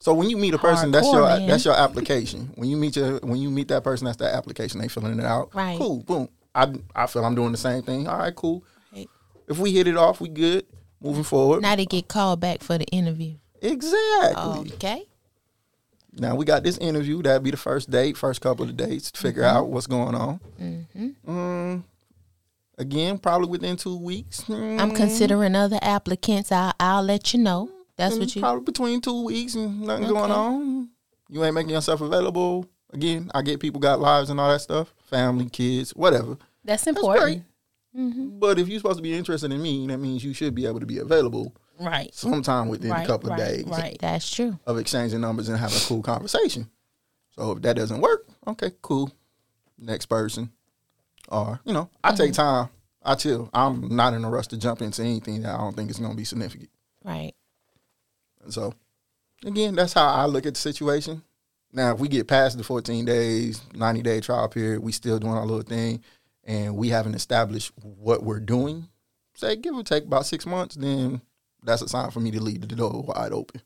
[0.00, 1.46] So when you meet a person, that's your man.
[1.46, 2.50] that's your application.
[2.56, 4.80] When you meet your when you meet that person, that's that application.
[4.80, 5.54] They filling it out.
[5.54, 5.78] Right.
[5.78, 6.02] Cool.
[6.02, 6.28] Boom.
[6.56, 8.08] I I feel I'm doing the same thing.
[8.08, 8.34] All right.
[8.34, 8.64] Cool.
[8.92, 9.08] Right.
[9.46, 10.66] If we hit it off, we good.
[11.00, 11.62] Moving forward.
[11.62, 13.34] now they get called back for the interview.
[13.60, 14.72] Exactly.
[14.74, 15.04] Okay.
[16.14, 17.22] Now we got this interview.
[17.22, 20.40] That'd be the first date, first couple of dates to figure out what's going on.
[20.60, 21.84] Mm,
[22.78, 24.42] again, probably within two weeks.
[24.42, 26.52] Mm, I'm considering other applicants.
[26.52, 27.70] I, I'll let you know.
[27.96, 28.40] That's what mm, you.
[28.42, 30.88] probably between two weeks and nothing going on.
[31.28, 32.66] You ain't making yourself available.
[32.92, 36.36] Again, I get people got lives and all that stuff, family, kids, whatever.
[36.64, 37.44] That's That's important.
[37.96, 38.38] Mm-hmm.
[38.38, 40.80] But if you're supposed to be interested in me, that means you should be able
[40.80, 42.14] to be available Right.
[42.14, 43.96] sometime within Right, a couple right, of days right.
[44.00, 44.58] That's true.
[44.66, 46.70] of exchanging numbers and having a cool conversation.
[47.30, 49.10] So if that doesn't work, okay, cool.
[49.78, 50.50] Next person.
[51.28, 52.42] Or you know, I take mm-hmm.
[52.42, 52.68] time.
[53.04, 53.50] I chill.
[53.52, 56.12] I'm not in a rush to jump into anything that I don't think is going
[56.12, 56.70] to be significant.
[57.04, 57.32] Right.
[58.48, 58.74] So,
[59.44, 61.22] again, that's how I look at the situation.
[61.72, 65.32] Now, if we get past the 14 days, 90 day trial period, we still doing
[65.32, 66.02] our little thing,
[66.44, 68.88] and we haven't established what we're doing,
[69.34, 71.22] say give or take about six months, then
[71.62, 73.62] that's a sign for me to leave the door wide open.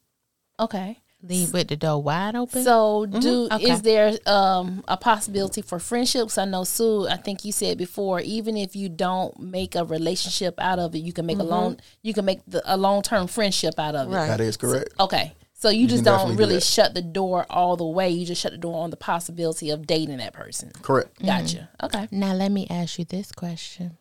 [0.61, 0.99] Okay.
[1.23, 2.63] Leave with the door wide open.
[2.63, 3.19] So, mm-hmm.
[3.21, 3.71] do Okay.
[3.71, 6.37] is there um, a possibility for friendships?
[6.37, 7.09] I know Sue.
[7.09, 10.99] I think you said before, even if you don't make a relationship out of it,
[10.99, 11.51] you can make a mm-hmm.
[11.51, 14.15] long you can make the, a long term friendship out of it.
[14.15, 14.29] Right.
[14.29, 14.91] That is correct.
[15.01, 15.33] Okay.
[15.59, 18.11] So you, just don't definitely do really shut the door all the way.
[18.11, 20.71] You just shut the door on the possibility of dating that person.
[20.83, 21.17] Correct.
[21.17, 21.27] Mm-hmm.
[21.27, 21.71] Gotcha.
[21.83, 22.09] Okay.
[22.11, 23.97] now let me ask you this question: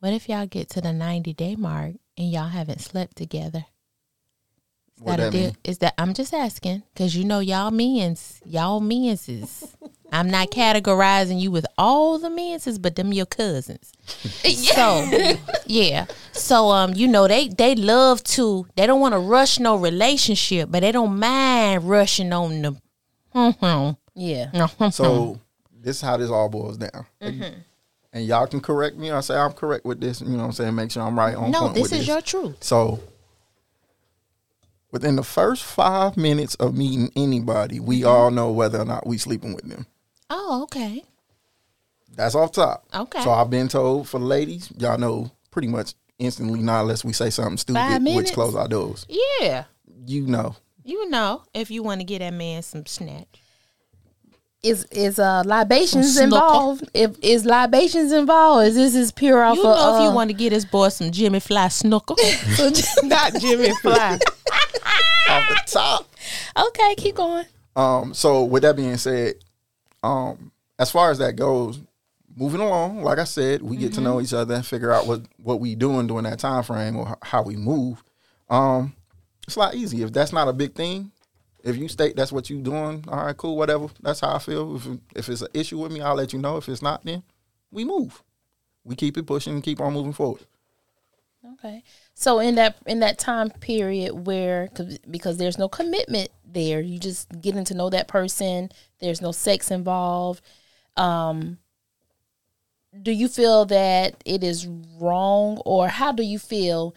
[0.00, 3.66] What if y'all get to the ninety day mark and y'all haven't slept together?
[4.96, 5.42] Is What that a that deal?
[5.42, 5.56] mean?
[5.64, 9.76] Is that I'm just asking because you know y'all men's, y'all men's is.
[10.12, 13.92] I'm not categorizing you with all the men's, but them your cousins.
[14.06, 18.66] so yeah, so um, you know they they love to.
[18.76, 22.76] They don't want to rush no relationship, but they don't mind rushing on the.
[24.18, 24.66] Yeah.
[24.92, 25.38] So
[25.78, 27.04] this is how this all boils down.
[27.20, 30.22] And y'all can correct me I say I'm correct with this.
[30.22, 30.74] You know what I'm saying?
[30.74, 32.56] Make sure I'm right on no, point this with is your truth.
[32.64, 32.98] So
[34.96, 38.08] within the first five minutes of meeting anybody, we Mm-hmm.
[38.08, 39.86] all know whether or not we sleeping with them.
[40.30, 41.04] Oh, okay.
[42.14, 42.86] That's off top.
[42.94, 43.20] Okay.
[43.22, 47.12] So I've been told for the ladies, y'all know pretty much instantly, not unless we
[47.12, 49.04] say something stupid, which close our doors.
[49.40, 49.64] Yeah.
[50.06, 50.56] You know.
[50.82, 53.42] You know, if you want to get that man some snatch.
[54.62, 56.88] Is is uh libations Some involved?
[56.94, 58.68] If is libations involved?
[58.68, 60.64] Is this is pure off You of, know, if uh, you want to get this
[60.64, 62.14] boy some Jimmy Fly snooker.
[63.02, 64.18] Not Jimmy Fly.
[65.28, 66.08] Off the top.
[66.56, 67.44] Okay, keep going.
[67.74, 69.34] Um, so with that being said,
[70.02, 71.80] um, as far as that goes,
[72.36, 75.22] moving along, like I said, we get to know each other and figure out what
[75.36, 78.02] what we doing during that time frame or how we move.
[78.48, 78.94] Um,
[79.46, 81.10] it's a lot easy if that's not a big thing.
[81.66, 83.88] If you state that's what you're doing, all right, cool, whatever.
[84.00, 84.76] That's how I feel.
[84.76, 86.56] If if it's an issue with me, I'll let you know.
[86.56, 87.22] If it's not, then
[87.70, 88.22] we move.
[88.84, 90.46] We keep it pushing and keep on moving forward.
[91.54, 91.82] Okay.
[92.14, 96.98] So in that in that time period where 'cause- because there's no commitment there, you
[96.98, 98.70] just getting to know that person.
[99.00, 100.42] There's no sex involved.
[100.96, 101.58] Um,
[103.02, 106.94] do you feel that it is wrong, or how do you feel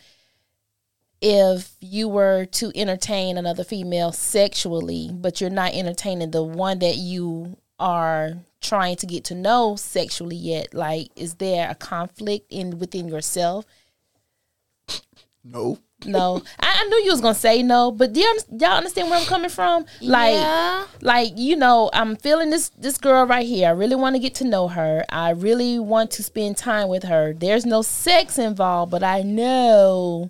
[1.21, 6.95] if you were to entertain another female sexually, but you're not entertaining the one that
[6.97, 10.73] you are trying to get to know sexually yet?
[10.73, 13.65] Like, is there a conflict in within yourself?
[15.43, 15.79] No.
[16.05, 19.19] No, I, I knew you was gonna say no, but do you, y'all understand where
[19.19, 19.86] I'm coming from?
[20.01, 20.86] Like, Yeah.
[21.01, 23.67] like you know, I'm feeling this this girl right here.
[23.67, 25.03] I really want to get to know her.
[25.10, 27.34] I really want to spend time with her.
[27.34, 30.29] There's no sex involved, but I know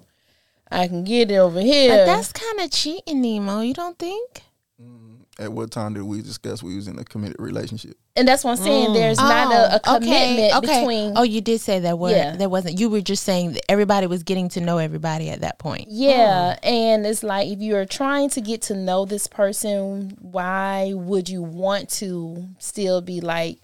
[0.71, 1.89] I can get it over here.
[1.89, 3.61] But that's kind of cheating, Nemo.
[3.61, 4.43] You don't think?
[4.81, 7.97] Mm, at what time did we discuss we was in a committed relationship?
[8.19, 8.89] and that's what I'm saying.
[8.89, 8.93] Mm.
[8.93, 11.13] There's not a, a oh, commitment between.
[11.17, 12.11] Oh, you did say that word.
[12.11, 12.35] Yeah.
[12.35, 12.77] There wasn't.
[12.77, 15.85] You were just saying that everybody was getting to know everybody at that point.
[15.89, 16.67] Yeah, mm.
[16.67, 21.41] and it's like if you're trying to get to know this person, why would you
[21.41, 23.59] want to still be like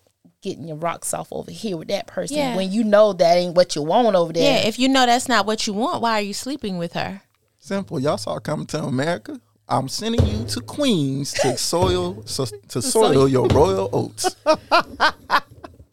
[0.45, 2.55] getting your rocks off over here with that person Yeah.
[2.55, 4.43] when you know that ain't what you want over there?
[4.61, 4.67] Yeah.
[4.67, 7.21] If you know that's not what you want, why are you sleeping with her?
[7.59, 7.99] Simple.
[7.99, 9.41] Y'all saw coming to America.
[9.67, 14.35] I'm sending you to Queens to soil so, to soil your royal oats.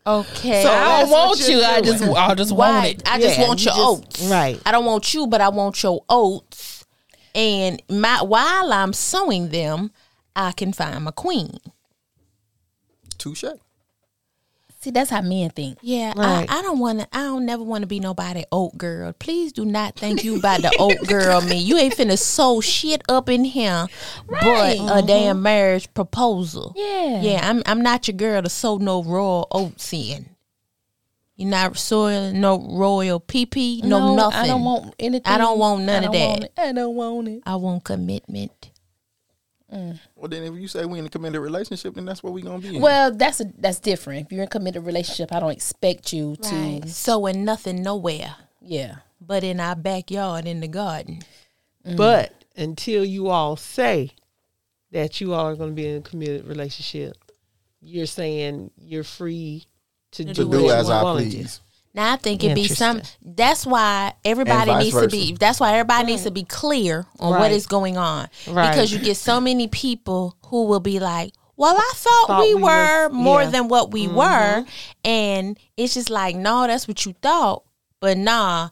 [0.04, 0.64] Okay.
[0.64, 1.64] So I don't want you're you.
[1.64, 3.08] I just, I just want it.
[3.08, 4.28] I just Yeah, want you your just- oats.
[4.30, 4.60] right.
[4.66, 6.84] I don't want you, but I want your oats.
[7.36, 9.92] And my while I'm sowing them,
[10.34, 11.56] I can find my queen.
[13.16, 13.44] Touche.
[14.82, 15.78] See, that's how men think.
[15.80, 16.44] Yeah, Right.
[16.50, 17.08] I, I don't want to.
[17.12, 19.12] I don't never want to be nobody oat girl.
[19.12, 21.58] Please do not think you about the oat girl me.
[21.58, 23.86] You ain't finna sew shit up in here,
[24.26, 24.76] Right.
[24.80, 26.72] but a damn marriage proposal.
[26.74, 27.20] Yeah.
[27.22, 27.48] yeah.
[27.48, 30.30] I'm I'm not your girl to sew no raw oats in.
[31.36, 34.38] You're not soiling no royal PP, no, nothing.
[34.40, 35.32] I don't want anything.
[35.32, 36.52] I don't want none I of don't that.
[36.58, 37.42] I don't want it.
[37.46, 38.71] I want commitment.
[39.72, 39.98] Mm.
[40.16, 42.58] Well, then if you say we in a committed relationship, then that's what we gonna
[42.58, 42.82] be in.
[42.82, 44.26] Well, that's a, that's different.
[44.26, 46.54] If you're in a committed relationship, I don't expect you to.
[46.54, 46.88] Right.
[46.88, 48.96] Sewing nothing nowhere Yeah.
[49.20, 51.20] but in our backyard in the garden.
[51.86, 51.96] Mm.
[51.96, 54.10] But until you all say
[54.90, 57.16] that you all are going to be in a committed relationship,
[57.80, 59.64] you're saying you're free
[60.12, 61.60] to, To do, do as I want to please.
[61.94, 63.02] Now I think it'd be some.
[63.22, 65.36] That's why everybody And vice needs to be.
[65.38, 67.52] That's why everybody needs to be clear on what Right.
[67.52, 68.28] is going on.
[68.46, 68.70] Right.
[68.70, 72.54] Because you get so many people who will be like, well, I thought, Thought we,
[72.54, 73.50] we were was- more yeah.
[73.50, 74.16] than what we mm-hmm.
[74.16, 74.64] were.
[75.04, 77.64] And it's just like, no, that's what you thought.
[78.00, 78.70] But nah,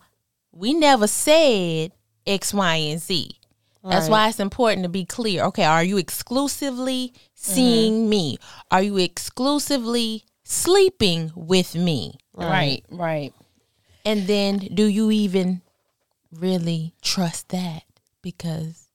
[0.50, 1.92] we never said
[2.26, 3.36] X, Y, and Z.
[3.82, 5.44] That's why it's important to be clear.
[5.44, 7.20] Okay, are you exclusively mm-hmm.
[7.34, 8.36] seeing me?
[8.70, 12.18] Are you exclusively sleeping with me?
[12.40, 13.32] Right, right.
[14.04, 15.62] And then do you even
[16.32, 17.82] really trust that?
[18.22, 18.86] Because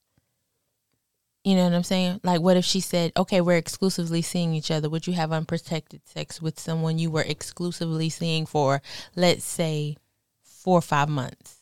[1.43, 2.21] you know what I'm saying?
[2.23, 4.89] Like what if she said, "Okay, we're exclusively seeing each other.
[4.89, 8.81] Would you have unprotected sex with someone you were exclusively seeing for
[9.15, 9.97] let's say
[10.41, 11.58] 4 or 5 months?"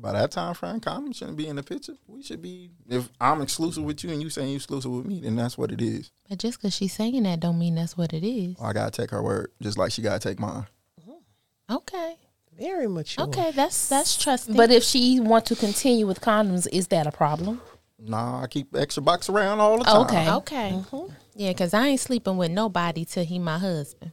[0.00, 1.94] By that time frame, condoms shouldn't be in the picture.
[2.06, 2.70] We should be.
[2.88, 5.70] If I'm exclusive with you and you saying you exclusive with me, then that's what
[5.72, 6.10] it is.
[6.28, 8.56] But just cuz she's saying that don't mean that's what it is.
[8.60, 10.66] Oh, I gotta take her word, just like she gotta take mine.
[11.00, 11.76] Mm-hmm.
[11.76, 12.16] Okay.
[12.58, 13.24] Very mature.
[13.26, 14.56] Okay, that's that's trusting.
[14.56, 17.60] But if she want to continue with condoms, is that a problem?
[17.98, 20.00] Nah, I keep extra box around all the time.
[20.02, 20.30] Okay.
[20.30, 20.70] Okay.
[20.74, 21.12] Mm-hmm.
[21.34, 24.12] Yeah, because I ain't sleeping with nobody till he my husband.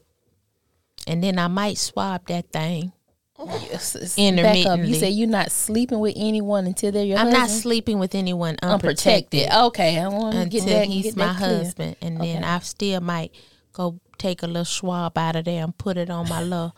[1.05, 2.91] And then I might swab that thing.
[3.39, 4.27] Yes, it's- Back up.
[4.27, 4.87] Intermittently.
[4.89, 8.57] You say you're not sleeping with anyone until they're your I'm not sleeping with anyone
[8.63, 9.65] unprotected, unprotected.
[9.67, 10.87] Okay, I want to until get that.
[10.87, 11.95] he's get my that husband.
[12.01, 12.51] And then Okay.
[12.53, 13.31] I still might
[13.73, 16.75] go take a little swab out of there and put it on my little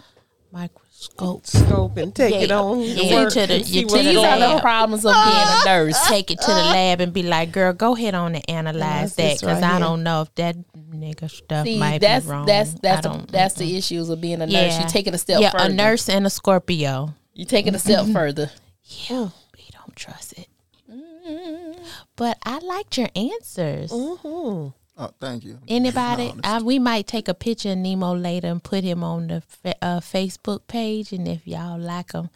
[0.51, 0.88] microscope.
[1.01, 2.81] Scope scope and take it on.
[2.81, 2.93] Yeah.
[2.95, 4.53] the work To the- and see you what's to the These are going the on.
[4.55, 4.61] lab.
[4.61, 6.07] problems of being a nurse.
[6.07, 9.15] Take it to the lab and be like, "Girl, go ahead on and analyze Analyze
[9.15, 9.79] that because right I here.
[9.79, 13.31] don't know if that nigga stuff See, might that's be wrong." that's that's the, don't-
[13.31, 14.77] that's the issues of being a nurse.
[14.77, 15.71] You take it a step yeah, further.
[15.71, 17.13] a nurse and a Scorpio.
[17.33, 18.11] You take it a step mm-hmm.
[18.13, 18.51] further.
[19.09, 20.49] Yeah, we don't trust it.
[20.91, 21.81] Mm-hmm.
[22.17, 23.91] But I liked your answers.
[23.91, 24.69] Mm-hmm.
[25.01, 25.59] Oh, thank you.
[25.67, 26.33] Anybody?
[26.43, 29.41] I, we might take a picture of Nemo later and put him on the
[29.81, 32.29] uh, Facebook page, and if y'all like him,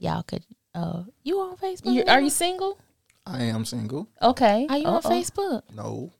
[0.00, 0.42] y'all could.
[0.74, 1.94] Uh, you on Facebook?
[1.94, 2.76] You, are you single?
[3.24, 4.08] I am single.
[4.20, 4.66] Okay.
[4.68, 5.10] Are you on Uh-oh.
[5.10, 5.62] Facebook?
[5.72, 6.12] No,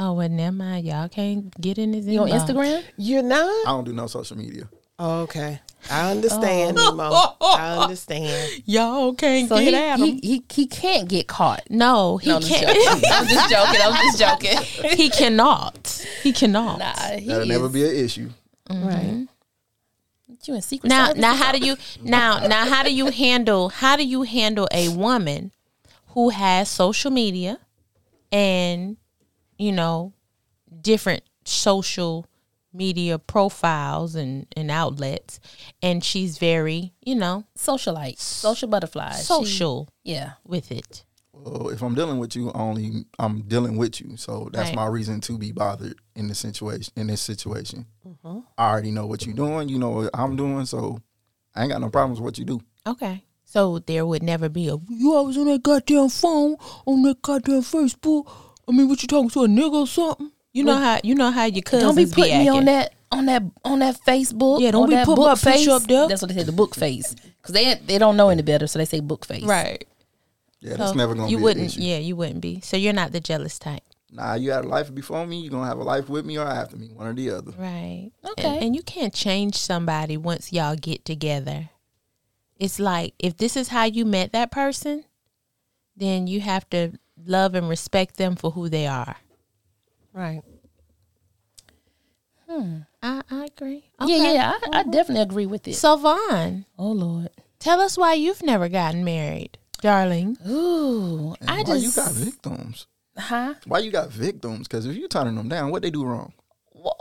[0.00, 0.86] Oh well, never mind.
[0.86, 2.06] Y'all can't get in his.
[2.06, 2.28] You on.
[2.28, 2.84] Instagram?
[2.96, 3.66] You're not?
[3.66, 4.68] I don't do no social media.
[4.96, 5.60] Oh, okay.
[5.90, 6.90] I understand, Oh.
[7.40, 7.46] Nemo.
[7.56, 8.62] I understand.
[8.66, 10.06] Y'all can't So get he, at him.
[10.06, 11.62] he, he he can't get caught.
[11.70, 12.66] no, he No, I'm just can't.
[12.76, 13.02] joking.
[13.12, 13.80] I'm just joking.
[13.82, 14.90] I'm just joking.
[14.98, 16.06] he cannot.
[16.22, 16.78] He cannot.
[16.80, 18.30] Nah, he That'll never be an issue.
[18.68, 18.76] Right.
[18.78, 19.24] Mm-hmm.
[20.44, 23.96] You in secret now now how do you now now how do you handle how
[23.96, 25.52] do you handle a woman
[26.14, 27.58] who has social media
[28.32, 28.96] and
[29.58, 30.14] you know
[30.80, 32.24] different social
[32.72, 35.40] media profiles and, and outlets
[35.82, 40.32] and she's very you know socialite, social butterfly, She- social yeah.
[40.44, 44.68] with it Well, if I'm dealing with you, only I'm dealing with you, so that's
[44.70, 44.76] Right.
[44.76, 46.92] my reason to be bothered in this situation.
[46.96, 48.40] In this situation, Mm-hmm.
[48.58, 49.68] I already know what you're doing.
[49.68, 50.98] You know what I'm doing, so
[51.54, 52.60] I ain't got no problems with what you do.
[52.86, 57.22] okay so there would never be a you always on that goddamn phone on that
[57.22, 58.24] goddamn facebook
[58.68, 61.30] i mean what you talking to a nigga or something you know how you know
[61.30, 64.60] how your cousins Don't be putting me on that on that on that Facebook.
[64.60, 65.68] Yeah, don't be that putting book my picture face.
[65.68, 66.08] up there.
[66.08, 68.78] That's what they say, the book face, because they they don't know any better, so
[68.78, 69.44] they say book face.
[69.44, 69.82] right
[70.60, 71.80] Yeah, that's never gonna you be wouldn't an issue.
[71.80, 74.94] yeah you wouldn't be so you're not the jealous type Nah, you had a life
[74.94, 75.40] before me.
[75.42, 77.52] You're gonna have a life with me or after me, one or the other.
[77.58, 78.46] right Okay.
[78.56, 81.68] and, and you can't change somebody once y'all get together
[82.58, 85.04] it's like if this is how you met that person
[85.96, 86.92] then you have to
[87.26, 89.16] love and respect them for who they are
[90.14, 90.42] Right.
[92.48, 92.78] Hmm.
[93.02, 94.34] i, I agree Yeah, Okay.
[94.34, 94.90] yeah, I, I uh-huh.
[94.90, 95.74] definitely agree with it.
[95.74, 97.28] so Von oh Lord.
[97.58, 102.86] tell us why you've never gotten married darling Ooh, I Why just you got victims?
[103.16, 103.54] huh?
[103.66, 104.66] Why you got victims?
[104.66, 106.32] Because if you turning them down, what they do wrong?
[106.74, 106.98] Wh-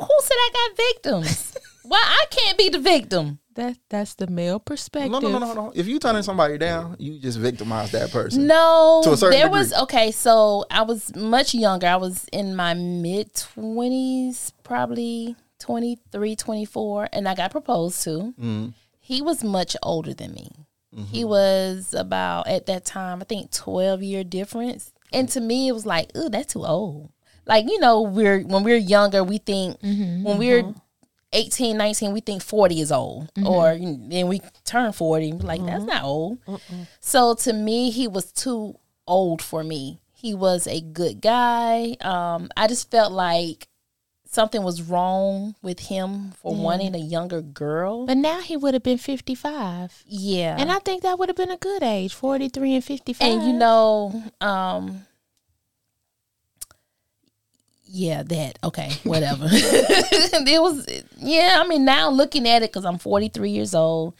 [0.00, 1.47] Who said I got victims?
[1.88, 3.38] Why I can't be the victim?
[3.54, 5.72] that that's the male perspective No, no, no, no, no.
[5.74, 8.46] If you turning somebody down, you just victimize that person.
[8.46, 9.58] No, To a certain there degree.
[9.58, 10.10] was okay.
[10.12, 11.88] So I was much younger.
[11.88, 18.32] I was in my mid twenties, probably 23, 24, and I got proposed to.
[18.40, 18.74] Mm.
[19.00, 20.50] He was much older than me.
[20.94, 21.28] He Mm-hmm.
[21.28, 24.92] was about at that time, I think, twelve year difference.
[25.12, 27.10] And to me, it was like, ooh, that's too old.
[27.44, 30.74] Like you know, we're when we're younger, we think when we're
[31.32, 33.30] 18, 19, we think 40 is old.
[33.44, 36.38] Or you know, then we turn 40, we're like, that's not old.
[37.00, 40.00] So to me, he was too old for me.
[40.12, 41.96] He was a good guy.
[42.00, 43.68] Um, I just felt like
[44.30, 48.04] something was wrong with him for wanting a younger girl.
[48.06, 50.54] but now he would have been 55 yeah.
[50.58, 53.54] and i think that would have been a good age 43 and 55 and you
[53.54, 55.06] know, um
[57.90, 59.46] yeah, that okay, whatever.
[59.50, 60.86] it was,
[61.16, 61.60] yeah.
[61.62, 64.14] I mean, now looking at it, because I'm 43 years old,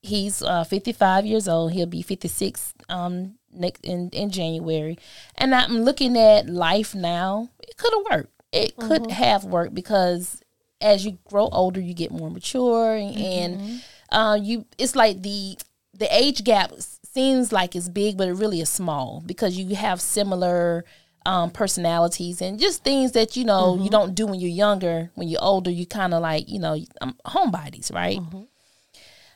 [0.00, 1.72] he's uh, 55 years old.
[1.72, 4.98] He'll be 56 um, next in, in January,
[5.36, 7.50] and I'm looking at life now.
[7.60, 8.42] It could have worked.
[8.52, 10.42] It could have worked because
[10.80, 15.58] as you grow older, you get more mature, and, and uh, you it's like the
[15.94, 20.00] the age gap seems like it's big, but it really is small because you have
[20.00, 20.84] similar
[21.26, 25.10] um, personalities and just things that you know you don't do when you're younger.
[25.14, 28.20] When you're older, you kind of like you know um, homebodies, right?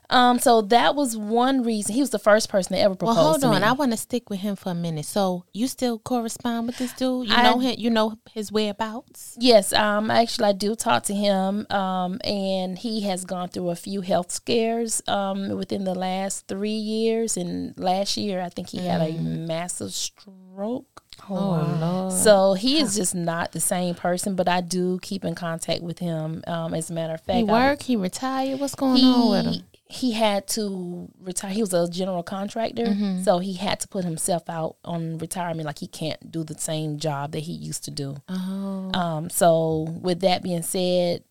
[0.09, 1.93] Um, so that was one reason.
[1.93, 3.65] He was the first person to ever Well, propose hold to on.
[3.65, 5.05] I want to stick with him for a minute.
[5.05, 7.29] So you still correspond with this dude?
[7.29, 7.75] You I- know him?
[7.77, 9.37] You know his whereabouts?
[9.41, 13.75] Yes, um, actually, I do talk to him, um, and he has gone through a
[13.75, 17.37] few health scares um, within the last three years.
[17.37, 20.96] And last year, I think he had a massive stroke.
[21.29, 22.13] Oh, Lord.
[22.13, 25.99] So he is just not the same person, but I do keep in contact with
[25.99, 26.43] him.
[26.47, 27.83] Um, as a matter of fact, He I- work?
[27.83, 28.61] He retired?
[28.61, 29.65] What's going on with he him?
[29.89, 31.53] he had to retire.
[31.53, 33.23] He was a general contractor, Mm-hmm.
[33.23, 35.67] so he had to put himself out on retirement.
[35.67, 38.17] Like he can't do the same job that he used to do.
[38.29, 41.23] Oh, Um, so with that being said,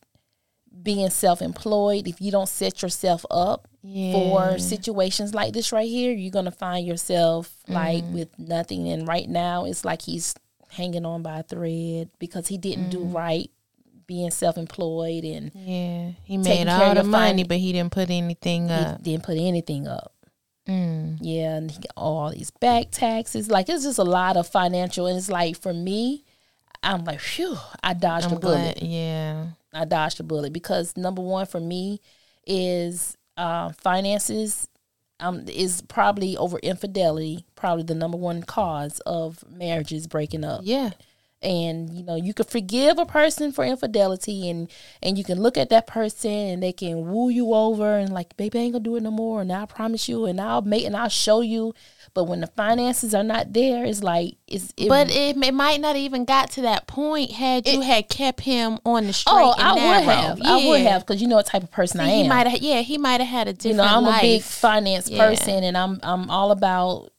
[0.83, 4.11] being self-employed, if you don't set yourself up Yeah.
[4.13, 8.11] for situations like this right here, you're gonna find yourself like Mm.
[8.13, 8.87] with nothing.
[8.89, 10.35] And right now, it's like he's
[10.69, 12.91] hanging on by a thread because he didn't Mm.
[12.91, 13.49] do right
[14.07, 16.11] being self-employed and yeah.
[16.25, 19.01] He made all the money, but he didn't put anything he up.
[19.01, 20.11] didn't put anything up.
[20.67, 21.17] Mm.
[21.21, 23.49] Yeah, and he got all these back taxes.
[23.49, 26.23] Like it's just a lot of financial, and it's like for me,
[26.85, 28.77] I'm like, phew, I dodged I'm a bullet.
[28.79, 28.83] glad.
[28.83, 29.47] Yeah.
[29.73, 31.99] I dodged a bullet because number one for me
[32.47, 34.67] is uh, finances.
[35.17, 40.89] Um, is probably over infidelity, probably the number one cause of marriages breaking up Yeah.
[41.45, 44.69] And you know you can forgive a person for infidelity and
[45.03, 48.35] and you can look at that person and they can woo you over and like
[48.35, 50.83] baby I ain't gonna do it no more and I promise you and I'll make
[50.85, 51.73] and I'll show you
[52.15, 55.79] but when the finances are not there it's like it's it, But it, it might
[55.79, 59.33] not even got to that point had you had kept him on the oh, straight
[59.35, 62.09] oh I would have I would have because you know what type of person I
[62.09, 62.59] am He might have.
[62.61, 64.19] Yeah, he might have had a different you know I'm life.
[64.23, 65.27] a big finance Yeah.
[65.27, 67.11] person and I'm I'm all about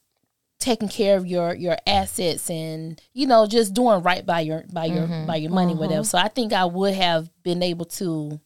[0.59, 4.85] taking care of your your assets and you know just doing right by your by
[4.85, 5.27] your Mm-hmm.
[5.27, 8.39] by your money whatever so I think I would have been able to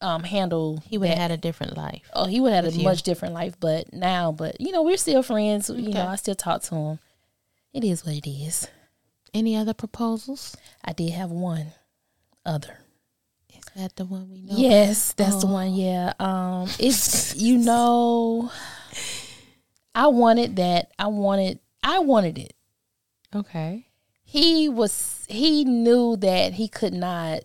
[0.00, 2.02] um handle He would have had a different life.
[2.14, 2.84] oh he would have had a you.
[2.84, 6.34] much different life but now but you know we're still friends you know I still
[6.36, 6.98] talk to him
[7.74, 8.66] it is what it is
[9.34, 10.56] Any other proposals?
[10.84, 11.66] I did have one
[12.46, 12.78] other
[13.54, 14.54] Is that the one we know?
[14.56, 15.52] Yes, that's the Oh.
[15.52, 15.74] one.
[15.74, 16.14] Yeah.
[16.18, 18.50] Um it's you know
[19.94, 20.92] I wanted that.
[20.98, 22.54] I wanted I wanted it.
[23.34, 23.86] Okay.
[24.22, 27.40] He was he knew that he could not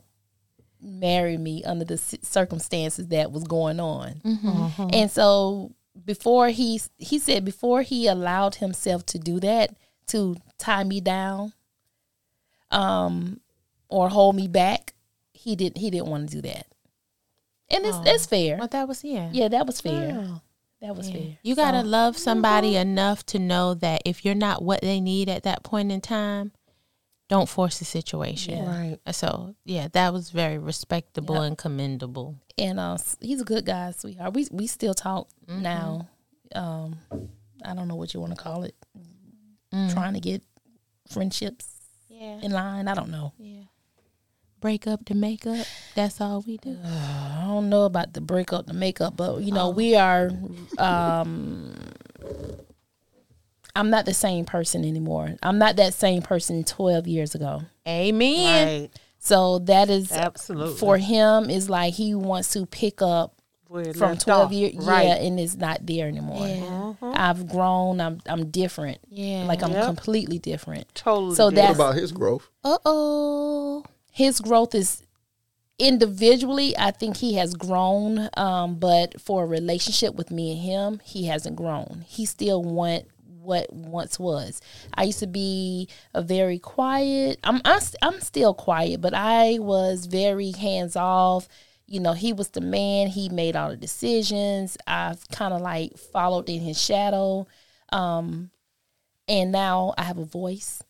[0.82, 4.22] marry me under the circumstances that was going on.
[4.26, 4.90] Mm-hmm.
[4.92, 5.72] And so
[6.06, 9.76] before he he said before he allowed himself to do that
[10.08, 11.54] to tie me down
[12.72, 13.40] um
[13.88, 14.94] or hold me back,
[15.34, 16.68] he didn't he didn't want to do that.
[17.70, 18.04] And it's Oh.
[18.04, 18.58] that's fair.
[18.58, 19.30] Well, that was yeah.
[19.32, 20.42] Yeah, that was fair.
[20.84, 21.16] That was Yeah.
[21.18, 21.38] fair.
[21.44, 25.30] You gotta So, love somebody enough to know that if you're not what they need
[25.30, 26.52] at that point in time,
[27.30, 28.58] don't force the situation.
[28.58, 28.66] Yeah.
[29.06, 29.16] Right.
[29.16, 31.44] So yeah, that was very respectable Yeah.
[31.44, 32.36] and commendable.
[32.58, 34.34] and uh, he's a good guy, sweetheart.
[34.36, 35.62] We we still talk Mm-hmm.
[35.64, 36.10] now.
[36.54, 37.00] Um,
[37.66, 38.76] I don't know what you want to call it.
[39.74, 39.92] Mm.
[39.94, 40.44] Trying to get
[41.08, 41.66] friendships
[42.10, 42.40] Yeah.
[42.42, 42.88] in line.
[42.90, 43.32] I don't know.
[43.40, 43.64] Yeah.
[44.64, 45.68] Break up to make up.
[45.94, 46.78] That's all we do.
[46.86, 49.56] I don't know about the breakup, the makeup, but you Oh.
[49.56, 50.30] know, we are.
[50.78, 51.76] Um,
[53.76, 55.36] I'm not the same person anymore.
[55.44, 57.64] I'm not that same person 12 years ago.
[57.86, 58.82] Amen.
[58.84, 58.90] Right.
[59.20, 60.76] So that is Absolutely.
[60.78, 63.34] for him is like he wants to pick up
[63.68, 64.52] Where it from 12 off.
[64.54, 65.08] years, Right.
[65.08, 66.48] yeah, and it's not there anymore.
[66.48, 66.94] Yeah.
[67.02, 68.00] I've grown.
[68.00, 69.00] I'm I'm different.
[69.10, 69.44] Yeah.
[69.44, 69.86] Like I'm Yep.
[69.88, 70.88] completely different.
[70.96, 71.36] Totally.
[71.36, 71.52] So different.
[71.52, 72.48] What that's- about his growth?
[72.64, 73.84] Uh oh.
[74.14, 75.04] His growth is
[75.80, 81.02] individually i think he has grown um, but for a relationship with me and him
[81.04, 82.06] he hasn't grown.
[82.08, 83.06] He still want
[83.42, 84.62] what once was.
[84.94, 90.06] I used to be a very quiet i'm i'm, I'm still quiet but i was
[90.06, 91.50] very hands off
[91.88, 94.78] you know he was the man he made all the decisions.
[94.88, 97.48] I've kind of like followed in his shadow
[97.92, 98.52] um,
[99.28, 100.84] and now i have a voice.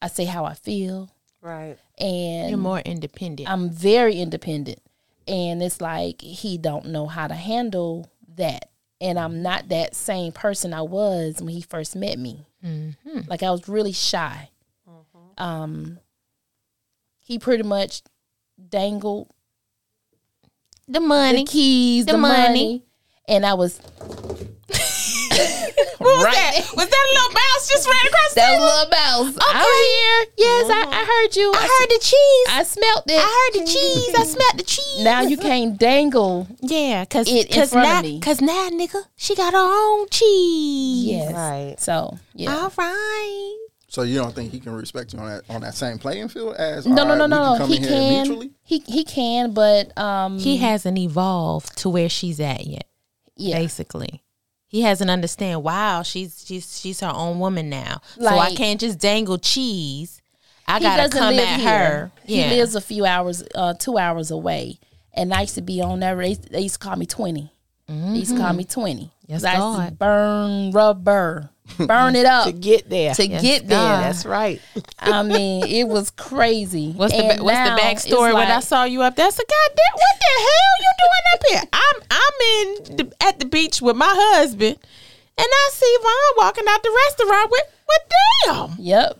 [0.00, 1.10] I say how i feel
[1.42, 1.76] right.
[1.98, 3.48] and You're more independent.
[3.48, 4.80] I'm very independent.
[5.28, 8.70] And it's like he don't know how to handle that.
[9.00, 12.46] And I'm not that same person I was when he first met me.
[12.64, 13.20] mm-hmm.
[13.28, 14.50] Like I was really shy.
[15.38, 15.98] Um
[17.20, 18.02] he pretty much
[18.68, 19.28] dangled
[20.88, 21.44] The money.
[21.44, 22.42] the keys, The the, money.
[22.48, 22.84] money.
[23.28, 23.80] and I was
[26.00, 26.76] What was that?
[26.76, 28.64] Was that a little mouse just ran across the That table?
[28.64, 29.36] was little mouse.
[29.36, 29.58] Okay.
[29.58, 30.26] I'm here.
[30.38, 31.52] Yes, I, I heard you.
[31.54, 32.46] I heard the cheese.
[32.48, 33.20] I smelt it.
[33.20, 34.14] I heard the cheese.
[34.16, 35.04] I smelled the cheese.
[35.04, 36.48] now you can't dangle.
[36.62, 38.20] yeah, cause, It in cause front of now, me.
[38.20, 41.04] cause now, nigga, she got her own cheese.
[41.04, 41.34] Yes.
[41.34, 41.76] Right.
[41.78, 42.56] So yeah.
[42.56, 43.56] All right.
[43.88, 46.54] So you don't think he can respect you on that on that same playing field
[46.56, 48.22] as no, all no, no, right, we no, can He in can.
[48.28, 48.50] mutually?
[48.62, 52.86] He he can, but um, He hasn't evolved to where she's at yet.
[53.36, 53.58] yeah.
[53.58, 54.22] Basically,
[54.70, 55.64] he hasn't understand.
[55.64, 58.00] Wow, she's she's she's her own woman now.
[58.16, 60.22] so I can't just dangle cheese.
[60.68, 61.68] I gotta come live at here.
[61.68, 62.12] her.
[62.24, 64.78] He lives a few hours, uh, two hours away.
[65.12, 66.14] And I used to be on there.
[66.14, 67.50] They, they used to call me 20.
[67.88, 69.10] They used to call me 20.
[69.30, 69.98] Yes, 'Cause I used to God.
[69.98, 71.50] burn rubber,
[71.86, 73.14] burn it up To get there.
[73.14, 73.78] to Yes, get there.
[73.78, 74.02] God.
[74.02, 74.60] That's right.
[74.98, 76.90] I mean, it was crazy.
[76.96, 79.26] What's the And ba- what's the backstory it's when I saw you up there?
[79.26, 81.62] I said, God damn, what the hell you doing up here?
[81.72, 84.76] I'm I'm in the, at the beach with my husband,
[85.38, 88.12] and I see Von walking out the restaurant with with
[88.46, 88.74] damn.
[88.78, 89.19] Yep.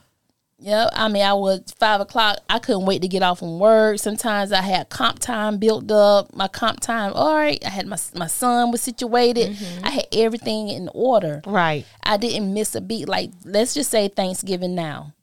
[0.61, 0.91] Yep.
[0.93, 2.39] I mean, I was five o'clock.
[2.49, 3.99] I couldn't wait to get off from work.
[3.99, 6.35] Sometimes I had comp time built up.
[6.35, 7.63] My comp time, all right.
[7.65, 9.53] I had my my son was situated.
[9.53, 9.85] Mm-hmm.
[9.85, 11.41] I had everything in order.
[11.47, 11.87] Right.
[12.03, 13.09] I didn't miss a beat.
[13.09, 15.15] Like let's just say Thanksgiving now.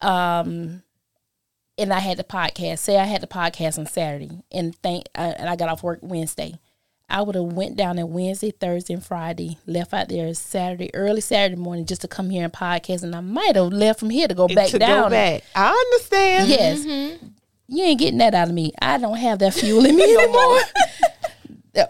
[0.00, 0.82] Um,
[1.76, 2.78] and I had the podcast.
[2.78, 5.98] Say I had the podcast on Saturday, and thank uh, and I got off work
[6.00, 6.58] Wednesday.
[7.10, 9.58] I would have went down there Wednesday, Thursday, and Friday.
[9.66, 13.02] Left out there Saturday, early Saturday morning, just to come here and podcast.
[13.02, 15.04] And I might have left from here to go back to down.
[15.04, 15.42] go back.
[15.54, 16.48] I understand.
[16.48, 17.26] Yes, Mm-hmm.
[17.68, 18.72] you ain't getting that out of me.
[18.80, 20.60] I don't have that fuel in me anymore.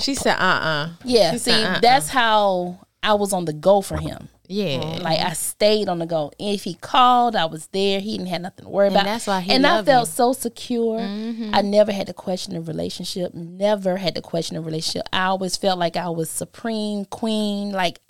[0.00, 1.80] She said, uh uh yeah, She see, said, uh-uh.
[1.80, 4.28] that's how I was on the go for him.
[4.46, 4.98] Yeah.
[5.00, 6.30] Like I stayed on the go.
[6.38, 7.98] If he called, I was there.
[8.00, 9.04] He didn't have nothing to worry And about.
[9.06, 10.12] that's why he And I felt you.
[10.12, 10.98] so secure.
[11.00, 11.50] Mm-hmm.
[11.54, 13.32] I never had to question the relationship.
[13.32, 15.08] Never had to question the relationship.
[15.12, 17.72] I always felt like I was supreme queen.
[17.72, 18.00] Like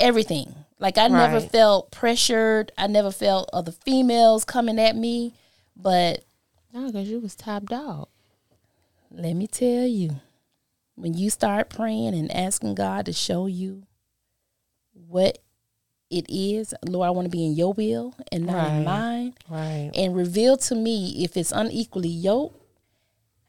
[0.00, 0.54] everything.
[0.78, 2.72] Like I never felt pressured.
[2.76, 5.34] I never felt other females coming at me.
[5.76, 6.24] But
[6.72, 8.08] No, because you was top dog.
[9.10, 10.20] let me tell you,
[10.96, 13.84] when you start praying and asking God to show you
[15.14, 15.38] what
[16.10, 19.90] it is, Lord, I want to be in your will and not in mine, Right.
[19.94, 22.60] and reveal to me if it's unequally yoked,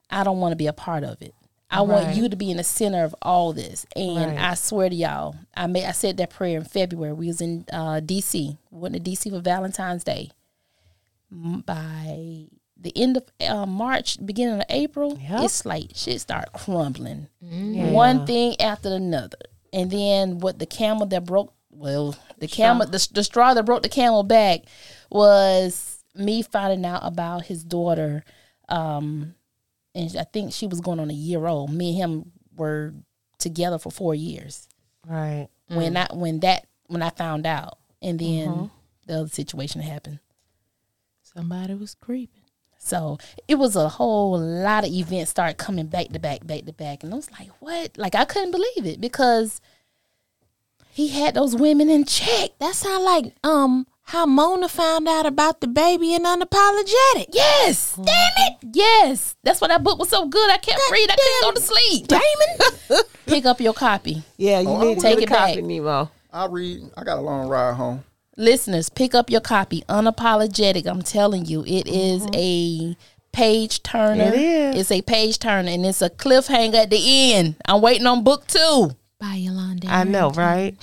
[0.10, 1.34] I don't want to be a part of it.
[1.72, 3.86] I want you to be in the center of all this.
[3.96, 4.52] And Right.
[4.52, 7.14] I swear to y'all, I made I said that prayer in February.
[7.14, 8.58] We was in uh, DC.
[8.72, 10.30] We went to DC for Valentine's Day.
[11.32, 12.46] By
[12.78, 15.44] the end of uh, March, beginning of April, Yep.
[15.44, 17.28] it's like shit start crumbling.
[17.42, 17.92] Yeah.
[17.92, 19.40] One thing after another.
[19.74, 23.84] And then what the camel that broke well, the camel the, the straw that broke
[23.84, 24.62] the camel back
[25.10, 28.24] was me finding out about his daughter
[28.70, 29.36] um
[29.94, 31.72] and I think she was going on a year old.
[31.72, 32.94] Me and him were
[33.38, 34.68] together for 4 years.
[35.08, 35.48] Right.
[35.68, 38.66] When I when that when I found out and then Mm-hmm.
[39.08, 40.20] the other situation happened.
[41.22, 42.42] Somebody was creeping.
[42.78, 43.18] So
[43.48, 47.04] it was a whole lot of events started coming back to back, back to back.
[47.04, 47.98] And I was like, what?
[47.98, 49.60] Like, I couldn't believe it because
[50.96, 52.52] he had those women in check.
[52.60, 57.26] That sound like um how Mona found out about the baby and unapologetic.
[57.34, 57.96] Yes.
[57.96, 58.06] Damn
[58.38, 58.58] it.
[58.74, 59.36] Yes.
[59.44, 60.50] That's why that book was so good.
[60.50, 61.10] I kept reading.
[61.12, 62.08] I couldn't go to sleep.
[62.08, 63.04] Damon.
[63.26, 64.24] Pick up your copy.
[64.38, 65.64] Yeah, you Oh, need to take it a copy, back.
[65.66, 66.10] Nemo.
[66.32, 66.84] I read.
[66.96, 68.04] I got a long ride home.
[68.38, 69.84] Listeners, pick up your copy.
[69.90, 70.86] Unapologetic.
[70.88, 72.96] I'm telling you, it is a
[73.32, 74.26] page turner.
[74.26, 74.76] It is.
[74.82, 77.56] It's a page turner and it's a cliffhanger at the end.
[77.66, 78.92] I'm waiting on book two.
[79.20, 79.88] Bye, Yolanda.
[79.90, 80.76] I know, right?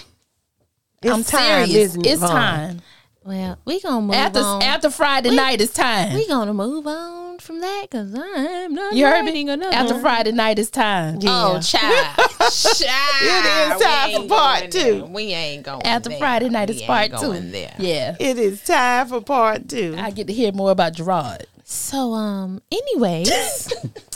[1.03, 1.91] It's I'm time, serious.
[1.91, 2.31] isn't it, it's Von?
[2.31, 2.83] time.
[3.25, 4.63] Well, we gonna move After on.
[4.63, 6.15] after Friday night, it's time.
[6.15, 9.53] we gonna move on from that because I'm not you heard writing me.
[9.53, 9.99] another After.
[10.01, 11.19] Friday night, it's time.
[11.25, 12.17] Oh, child.
[12.51, 13.23] child.
[13.23, 14.79] It is We time for part two.
[14.79, 15.05] there.
[15.05, 15.87] We ain't going to.
[15.87, 16.19] After there.
[16.19, 17.51] Friday night, We it's ain't part going two.
[17.51, 17.75] There.
[17.79, 19.95] Yeah, It is time for part two.
[19.99, 21.47] I get to hear more about Gerard.
[21.65, 23.73] So, um, anyways,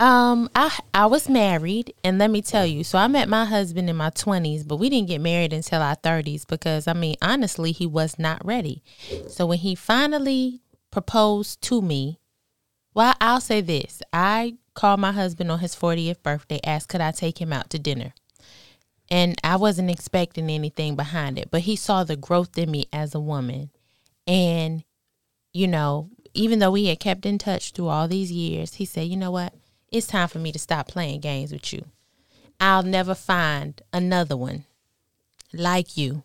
[0.00, 3.90] um, I I was married, and let me tell you, so I met my husband
[3.90, 7.70] in my twenties, but we didn't get married until our thirties because, I mean, honestly,
[7.70, 8.82] he was not ready.
[9.28, 12.18] So when he finally proposed to me,
[12.94, 17.10] well, I'll say this: I called my husband on his fortieth birthday, asked could I
[17.12, 18.14] take him out to dinner.
[19.10, 23.14] And I wasn't expecting anything behind it, but he saw the growth in me as
[23.14, 23.70] a woman.
[24.26, 24.82] And
[25.52, 29.08] you know, even though we had kept in touch through all these years, he said,
[29.08, 29.52] you know what?
[29.90, 31.84] It's time for me to stop playing games with you.
[32.60, 34.64] I'll never find another one
[35.52, 36.22] like you.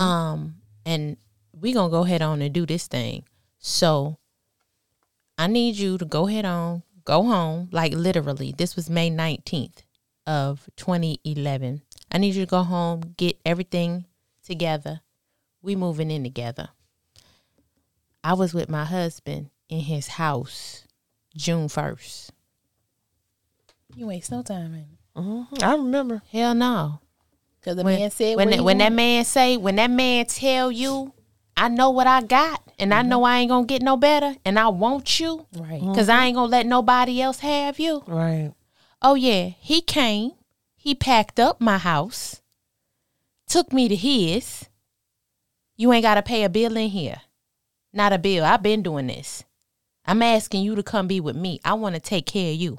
[0.00, 1.16] Um, and
[1.52, 3.24] we gonna go ahead on and do this thing.
[3.58, 4.18] So
[5.38, 7.68] I need you to go ahead on, go home.
[7.72, 9.82] Like literally, this was May 19th.
[10.26, 11.82] of 2011.
[12.10, 14.06] I need you to go home, get everything
[14.44, 15.00] together.
[15.62, 16.70] We moving in together.
[18.24, 20.84] I was with my husband in his house
[21.36, 22.30] June 1st.
[23.94, 24.86] You waste no time, man.
[25.16, 25.62] Mhm.
[25.62, 26.22] I remember.
[26.30, 27.00] Hell no.
[27.60, 30.70] Because the when, man said when that, when that man say when that man tell
[30.70, 31.12] you
[31.56, 34.58] I know what I got and I know I ain't gonna get no better and
[34.58, 35.80] I want you right.
[35.80, 38.04] because I ain't gonna let nobody else have you.
[38.06, 38.52] Right.
[39.02, 40.32] Oh yeah, he came.
[40.76, 42.40] He packed up my house,
[43.48, 44.68] took me to his.
[45.76, 47.22] You ain't gotta pay a bill in here.
[47.92, 48.44] Not a bill.
[48.44, 49.44] I've been doing this.
[50.04, 51.58] I'm asking you to come be with me.
[51.64, 52.78] I want to take care of you.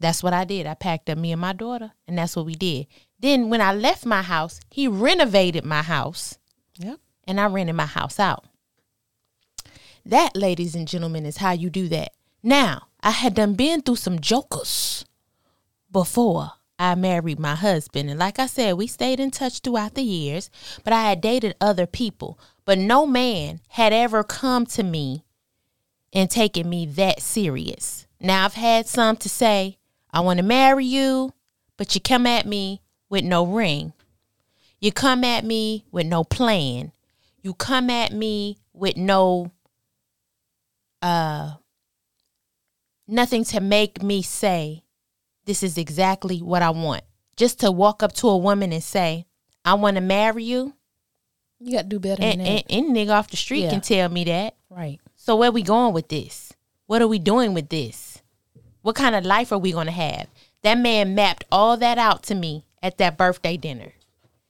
[0.00, 0.66] That's what I did.
[0.66, 2.86] I packed up me and my daughter, and that's what we did.
[3.20, 6.38] Then when I left my house, he renovated my house,
[6.78, 6.98] Yep.
[7.26, 8.44] and I rented my house out.
[10.04, 12.12] That, ladies and gentlemen, is how you do that.
[12.42, 15.04] Now, I had done been through some jokers
[15.90, 18.10] before I married my husband.
[18.10, 20.50] And like I said, we stayed in touch throughout the years,
[20.82, 22.38] but I had dated other people.
[22.64, 25.24] But no man had ever come to me
[26.12, 28.06] and taken me that serious.
[28.20, 29.78] Now, I've had some to say,
[30.14, 31.32] I want to marry you,
[31.76, 33.92] but you come at me with no ring.
[34.80, 36.92] You come at me with no plan.
[37.42, 39.50] You come at me with no
[41.02, 41.54] uh
[43.06, 44.82] nothing to make me say
[45.46, 47.02] this is exactly what I want.
[47.36, 49.26] Just to walk up to a woman and say,
[49.64, 50.74] I want to marry you.
[51.58, 52.64] You got to do better And, than that.
[52.70, 53.70] and, any nigga off the street Yeah.
[53.70, 54.54] can tell me that.
[54.70, 55.00] right.
[55.16, 56.52] So where we going with this?
[56.86, 58.13] What are we doing with this?
[58.84, 60.26] What kind of life are we going to have?
[60.62, 63.94] That man mapped all that out to me at that birthday dinner.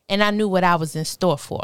[0.09, 1.63] And I knew what I was in store for.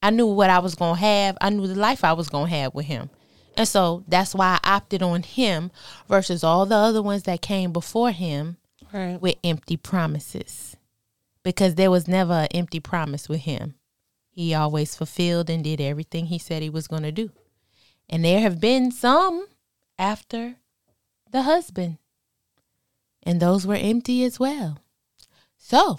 [0.00, 1.36] I knew what I was going to have.
[1.40, 3.10] I knew the life I was going to have with him.
[3.56, 5.72] And so that's why I opted on him
[6.08, 8.56] versus all the other ones that came before him
[8.92, 9.20] Right.
[9.20, 10.76] with empty promises.
[11.42, 13.74] Because there was never an empty promise with him.
[14.30, 17.32] He always fulfilled and did everything he said he was going to do.
[18.08, 19.48] And there have been some
[19.98, 20.54] after
[21.30, 21.98] the husband.
[23.22, 24.78] And those were empty as well.
[25.58, 25.98] So,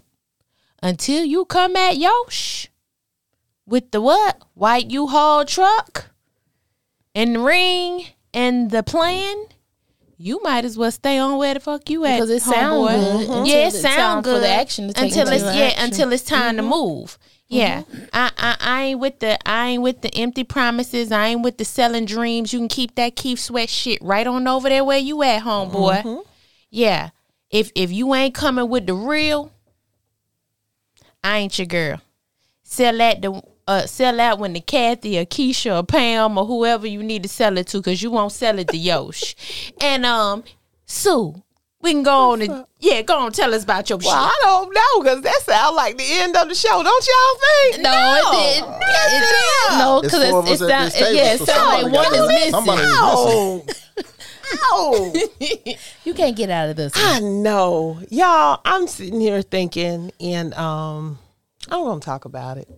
[0.82, 2.70] until you come at Yosh
[3.66, 4.42] with the what?
[4.54, 6.12] White U-Haul truck
[7.14, 9.46] and the ring and the plan,
[10.18, 12.16] you might as well stay on where the fuck you at.
[12.16, 14.94] Because it sounds good until Yeah, it sounds sound time for good the action to
[14.94, 15.84] take until it's yeah action.
[15.84, 16.72] until it's time to mm-hmm.
[16.72, 17.18] move.
[17.50, 21.12] Yeah, I, I I ain't with the I ain't with the empty promises.
[21.12, 22.52] I ain't with the selling dreams.
[22.52, 26.24] You can keep that Keith Sweat shit right on over there where you at, homeboy.
[26.70, 27.12] Yeah,
[27.50, 29.52] if if you ain't coming with the real,
[31.24, 32.02] I ain't your girl.
[32.64, 36.86] Sell that the uh, sell that one to Kathy or Keisha or Pam or whoever
[36.88, 39.72] you need to sell it to, cause you won't sell it to Yosh.
[39.82, 40.44] and um,
[40.86, 41.42] Sue,
[41.82, 43.32] we can go on and yeah, go on.
[43.32, 44.14] Tell us about your Well, shit.
[44.36, 47.84] I don't know because that sounds like the end of the show, don't y'all think?
[47.84, 48.82] No, it didn't.
[48.82, 49.78] Yes, It- it is.
[49.80, 51.84] No, because four of it, us it, at sound, this table, yeah, it so sounds
[51.84, 52.52] like one is missing.
[52.52, 53.66] somebody is Oh.
[54.62, 55.14] Oh.
[56.06, 56.94] You can't get out of this.
[56.96, 57.04] one.
[57.06, 58.00] I know.
[58.10, 61.20] Y'all, I'm sitting here thinking, and um,
[61.70, 62.70] I'm going to talk about it.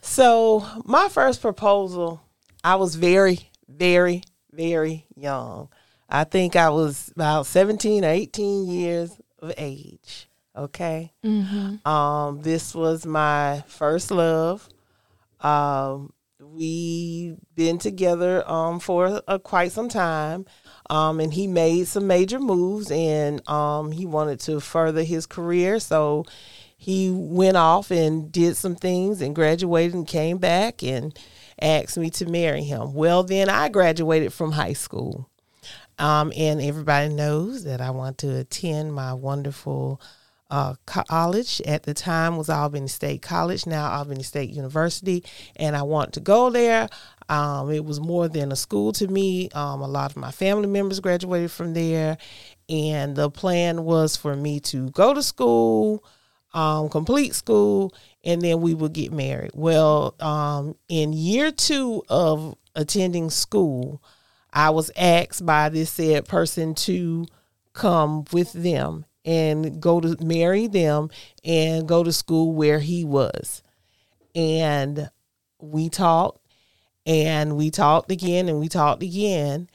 [0.00, 2.20] So, my first proposal,
[2.64, 5.68] I was very, very, very young.
[6.14, 9.10] I think I was about 17 or 18 years
[9.40, 10.28] of age.
[10.56, 11.12] Okay.
[11.84, 14.68] Um, this was my first love.
[15.40, 20.46] Um, we been together um for uh, quite some time.
[20.88, 25.80] Um, and he made some major moves, and um, he wanted to further his career.
[25.80, 26.26] So
[26.76, 31.18] he went off and did some things, and graduated, and came back and
[31.60, 32.94] asked me to marry him.
[32.94, 35.28] Well, then I graduated from high school.
[35.98, 40.00] Um, and everybody knows that I want to attend my wonderful
[40.50, 41.60] uh, college.
[41.62, 45.24] At the time was Albany State College, now Albany State University,
[45.56, 46.88] and I want to go there.
[47.28, 49.48] Um, it was more than a school to me.
[49.50, 52.18] Um, a lot of my family members graduated from there,
[52.68, 56.04] and the plan was for me to go to school,
[56.52, 59.52] um, complete school, and then we would get married.
[59.54, 64.02] Well, um, in year two of attending school,
[64.54, 67.26] I was asked by this said person to
[67.72, 71.10] come with them and go to marry them
[71.44, 73.62] and go to school where he was.
[74.34, 75.10] And
[75.60, 76.40] we talked
[77.04, 79.68] and we talked again and we talked again.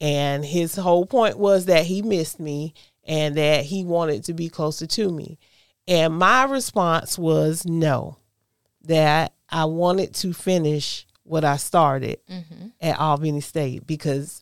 [0.00, 2.74] And his whole point was that he missed me
[3.04, 5.38] and that he wanted to be closer to me.
[5.88, 8.18] And my response was no,
[8.82, 12.18] that I wanted to finish what I started
[12.80, 14.40] at Albany State because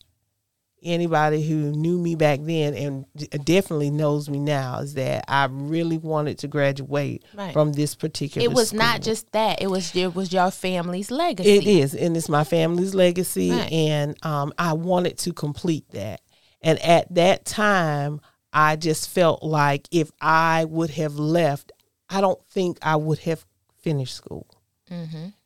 [0.83, 3.07] anybody who knew me back then and
[3.45, 7.53] definitely knows me now is that I really wanted to graduate Right.
[7.55, 8.45] from this particular.
[8.45, 9.63] It was not just that.
[9.63, 11.57] It was it was your family's legacy.
[11.57, 13.73] It is, and it's my family's legacy, Right.
[13.73, 16.21] and um, I wanted to complete that.
[16.61, 18.21] And at that time,
[18.53, 21.73] I just felt like if I would have left,
[22.11, 23.45] I don't think I would have
[23.79, 24.47] finished school.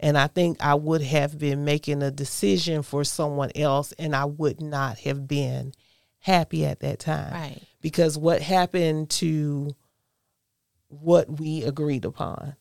[0.00, 4.24] And I think I would have been making a decision for someone else, and I
[4.24, 5.72] would not have been
[6.20, 7.32] happy at that time.
[7.32, 7.62] Right.
[7.80, 9.70] Because what happened to
[10.88, 12.56] what we agreed upon?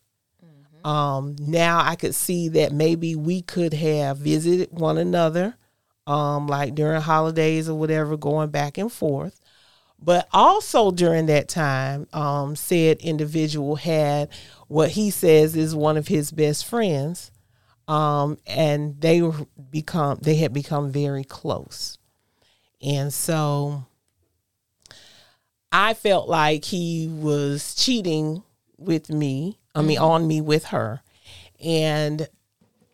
[0.84, 5.56] Um, now I could see that maybe we could have visited one another,
[6.06, 9.40] um, like during holidays or whatever, going back and forth.
[10.00, 14.30] But also during that time, um, said individual had
[14.68, 17.32] what he says is one of his best friends,
[17.88, 21.98] um, and they were become they had become very close,
[22.82, 23.86] and so
[25.72, 28.44] I felt like he was cheating
[28.78, 29.58] with me.
[29.74, 31.02] I mean, on me with her,
[31.64, 32.28] and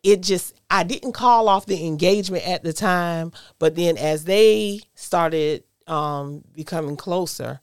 [0.03, 4.81] it just I didn't call off the engagement at the time, but then as they
[4.95, 7.59] started um becoming closer,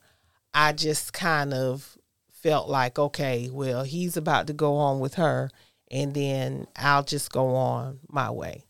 [0.53, 1.97] I just kind of
[2.31, 5.49] felt like okay, well, he's about to go on with her
[5.89, 8.63] and then I'll just go on my way.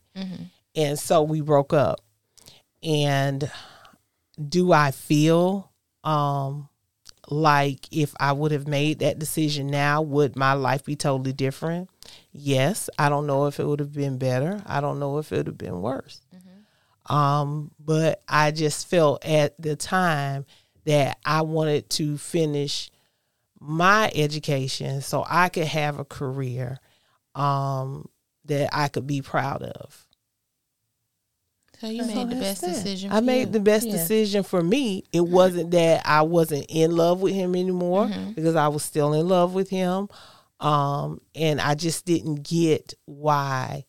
[0.76, 2.02] And so we broke up.
[2.84, 3.50] And
[4.50, 5.72] do I feel
[6.04, 6.68] um
[7.30, 11.90] like if I would have made that decision now, would my life be totally different?
[12.34, 12.90] Yes.
[12.98, 14.62] I don't know if it would have been better.
[14.66, 16.22] I don't know if it would have been worse.
[17.12, 20.46] Um, but I just felt at the time
[20.86, 22.90] that I wanted to finish
[23.60, 26.80] my education so I could have a career
[27.36, 28.08] um,
[28.46, 30.08] that I could be proud of.
[31.80, 33.12] So you made the best decision.
[33.12, 33.54] I for made you.
[33.54, 33.94] the best Yeah.
[33.94, 35.04] decision for me.
[35.12, 38.32] It wasn't that I wasn't in love with him anymore Mm-hmm.
[38.34, 40.08] because I was still in love with him.
[40.60, 43.86] Um, and I just didn't get why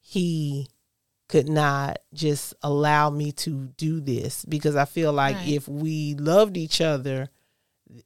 [0.00, 0.68] he
[1.28, 5.48] could not just allow me to do this because I feel like Right.
[5.48, 7.28] if we loved each other,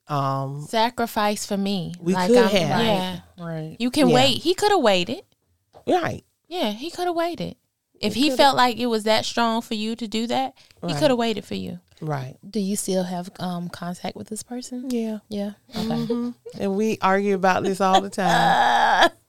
[0.09, 1.95] um, sacrifice for me.
[2.01, 2.85] We like could I'm, have.
[2.85, 3.77] Yeah, Right.
[3.79, 4.15] you can Yeah.
[4.15, 4.39] wait.
[4.43, 5.23] He could have waited.
[5.87, 7.57] right, Yeah, he could have waited.
[8.01, 10.55] If he felt like it was that strong for you to do that,
[10.87, 11.81] he could have waited for you.
[12.01, 14.89] right, Do you still have um contact with this person?
[14.91, 15.19] yeah.
[15.29, 15.53] Yeah.
[15.77, 16.33] Okay.
[16.59, 19.11] And we argue about this all the time.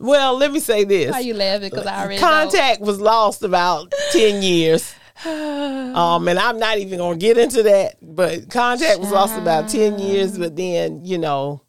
[0.00, 1.12] well, let me say this.
[1.12, 1.70] Why you laughing?
[1.70, 4.94] Because I already contact was lost about 10 years
[5.26, 9.98] um and i'm not even gonna get into that but contact was lost about 10
[9.98, 11.60] years but then you know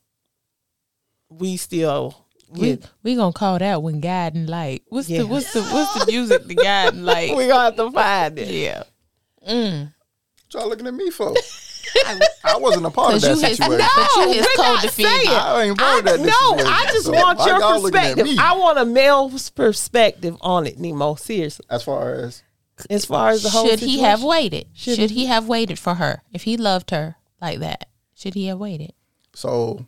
[1.30, 2.16] we still
[2.50, 4.84] We get, we gonna call that one guiding light.
[4.88, 5.20] What's Yeah.
[5.20, 6.46] the what's the what's the music?
[6.46, 7.36] The guiding light.
[7.36, 8.84] we gonna have to find it yeah.
[9.48, 9.94] Mm.
[10.52, 11.34] What y'all looking at me for?
[12.06, 12.20] I
[12.60, 13.78] wasn't a part of that you his, situation.
[13.78, 15.24] but you No, his we're not co-defendant.
[15.24, 16.20] saying- I ain't part of I, that.
[16.26, 20.38] no i just So want your y'all looking at perspective i want a male's perspective
[20.42, 22.44] on it nemo seriously As far as
[22.90, 24.66] as far as the whole Should he have waited?
[24.74, 27.90] Should Should, he- he have waited for her if he loved her like that?
[28.16, 28.94] Should he have waited?
[29.36, 29.86] So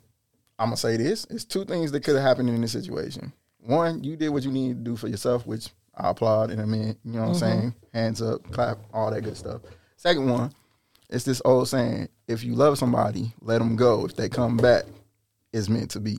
[0.59, 3.33] I'm gonna say this: it's two things that could have happened in this situation.
[3.59, 6.65] One, you did what you needed to do for yourself, which I applaud, and I
[6.65, 7.39] mean, you know what I'm mm-hmm.
[7.39, 9.61] saying, hands up, clap, all that good stuff.
[9.95, 10.53] Second one,
[11.13, 14.05] it's this old saying: if you love somebody, let them go.
[14.05, 14.83] If they come back,
[15.53, 16.17] it's meant to be.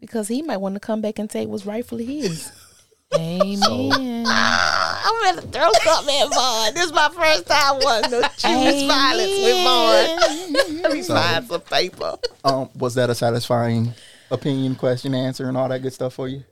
[0.00, 2.52] Because he might want to come back and take what's rightfully his.
[3.14, 4.24] Amen.
[4.28, 6.74] i'm gonna throw something at Von.
[6.74, 10.82] this is my first time wanting to choose violence with Von.
[10.82, 13.94] let me find some paper Um, was that a satisfying
[14.30, 16.44] opinion, question, answer, and all that good stuff for you?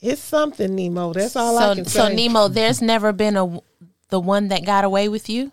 [0.00, 1.12] It's something, Nemo.
[1.12, 2.14] That's all I so can so say.
[2.14, 3.60] Nemo, there's never been a
[4.08, 5.52] the one that got away with you.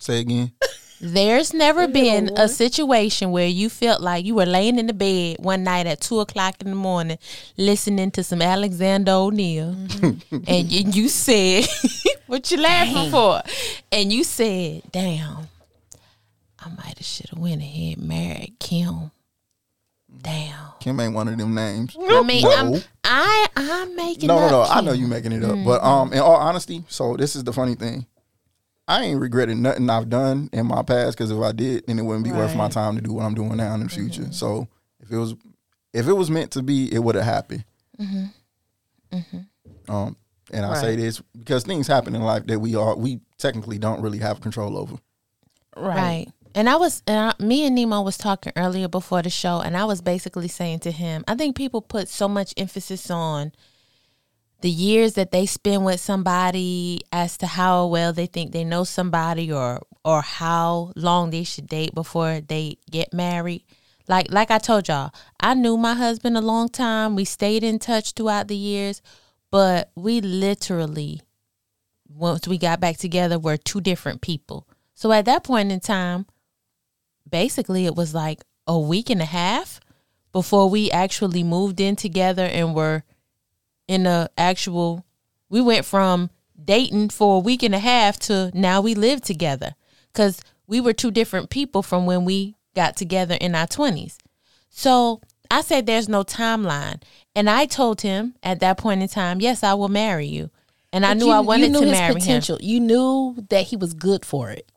[0.00, 0.52] Say again.
[1.02, 5.36] There's never been a situation where you felt like you were laying in the bed
[5.40, 7.18] one night at two o'clock in the morning,
[7.56, 9.74] listening to some Alexander O'Neal,
[10.46, 11.66] and you, you said,
[12.26, 13.40] "What you laughing for?"
[13.90, 15.48] And you said, "Damn,
[16.58, 19.10] I might have should have went ahead and married Kim."
[20.22, 20.54] Damn.
[20.80, 21.96] Kim ain't one of them names.
[21.98, 22.80] I mean, I'm, No.
[23.04, 24.74] I I'm making No, no, up no.
[24.74, 27.52] I know you making it up, but um, in all honesty, so this is the
[27.54, 28.04] funny thing.
[28.90, 32.02] I ain't regretting nothing I've done in my past because if I did, then it
[32.02, 34.08] wouldn't be worth my time to do what I'm doing now in the mm-hmm.
[34.08, 34.32] future.
[34.32, 34.66] So
[35.00, 35.36] if it was,
[35.94, 37.64] if it was meant to be, it would have happened.
[38.00, 39.16] Mm-hmm.
[39.16, 39.90] Mm-hmm.
[39.94, 40.16] Um,
[40.52, 44.02] and I say this because things happen in life that we are we technically don't
[44.02, 44.96] really have control over.
[45.76, 45.96] Right.
[45.96, 46.26] Right.
[46.52, 49.76] And I was, and I, me and Nemo was talking earlier before the show, and
[49.76, 53.52] I was basically saying to him, I think people put so much emphasis on
[54.62, 58.84] the years that they spend with somebody as to how well they think they know
[58.84, 63.64] somebody or or how long they should date before they get married.
[64.08, 67.16] Like like I told y'all, I knew my husband a long time.
[67.16, 69.02] We stayed in touch throughout the years,
[69.50, 71.20] but we literally
[72.08, 74.66] once we got back together were two different people.
[74.94, 76.26] So at that point in time,
[77.28, 79.80] basically it was like a week and a half
[80.32, 83.04] before we actually moved in together and were
[83.90, 85.04] in a actual
[85.48, 86.30] we went from
[86.64, 89.74] dating for a week and a half to now we live together
[90.14, 94.16] cuz we were two different people from when we got together in our 20s.
[94.68, 95.20] So,
[95.50, 97.02] I said there's no timeline.
[97.34, 100.50] And I told him at that point in time, yes, I will marry you.
[100.92, 102.58] And I knew you- I wanted knew to marry potential.
[102.60, 104.69] You knew that he was good for it.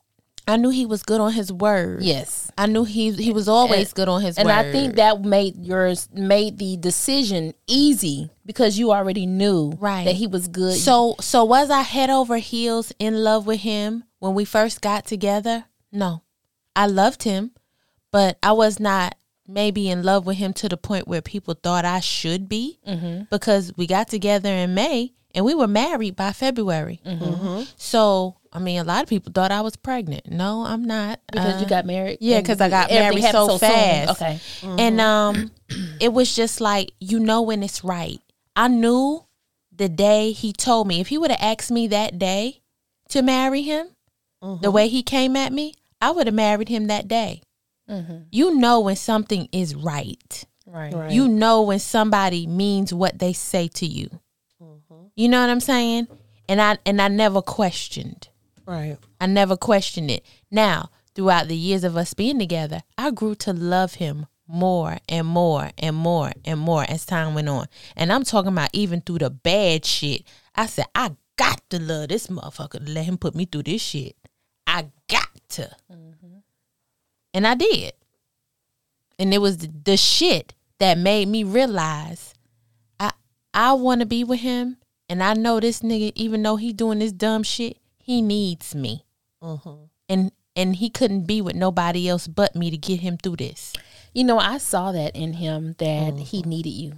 [0.48, 2.04] I knew he was good on his word.
[2.04, 2.52] Yes.
[2.58, 4.42] I knew he he was always And- good on his word.
[4.42, 4.66] and word.
[4.68, 10.04] I think that made yours made the decision easy because you already knew Right.
[10.06, 10.76] that he was good.
[10.78, 15.06] So so was I head over heels in love with him when we first got
[15.06, 15.66] together?
[15.92, 16.22] No.
[16.76, 17.52] I loved him,
[18.12, 19.16] but I was not
[19.48, 23.24] maybe in love with him to the point where people thought I should be Mm-hmm.
[23.30, 27.02] because we got together in May and we were married by February.
[27.06, 27.64] Mm-hmm.
[27.76, 30.30] So, I mean, a lot of people thought I was pregnant.
[30.30, 31.20] No, I'm not.
[31.32, 32.20] because Uh, you got married.
[32.22, 33.70] yeah, because I got married happened so soon.
[33.70, 34.22] fast.
[34.22, 34.40] Okay.
[34.64, 35.52] And um
[36.00, 38.22] it was just like you know when it's right.
[38.56, 39.26] I knew
[39.76, 42.62] the day he told me if he would have asked me that day
[43.10, 43.88] to marry him,
[44.62, 47.42] the way he came at me, I would have married him that day.
[48.32, 50.46] You know when something is right.
[50.66, 50.94] Right.
[50.94, 51.12] Right.
[51.12, 54.10] You know when somebody means what they say to you.
[55.16, 56.08] You know what I'm saying?
[56.50, 58.30] And I and I never questioned.
[58.66, 58.98] Right.
[59.20, 60.26] I never questioned it.
[60.52, 65.28] Now, throughout the years of us being together, I grew to love him more and
[65.28, 67.68] more and more and more as time went on.
[67.96, 70.24] And I'm talking about even through the bad shit.
[70.56, 73.82] I said, I got to love this motherfucker to let him put me through this
[73.82, 74.16] shit.
[74.68, 75.70] I got to.
[75.92, 76.38] Mm-hmm.
[77.34, 77.94] And I did.
[79.20, 82.34] And it was the, the shit that made me realize
[83.00, 83.12] I
[83.54, 84.78] I want to be with him.
[85.10, 89.06] And I know this nigga, even though he doing this dumb shit, he needs me.
[89.42, 89.86] Mm-hmm.
[90.10, 93.74] And and he couldn't be with nobody else but me to get him through this.
[94.14, 96.18] You know, I saw that in him that mm-hmm.
[96.18, 96.94] he needed you.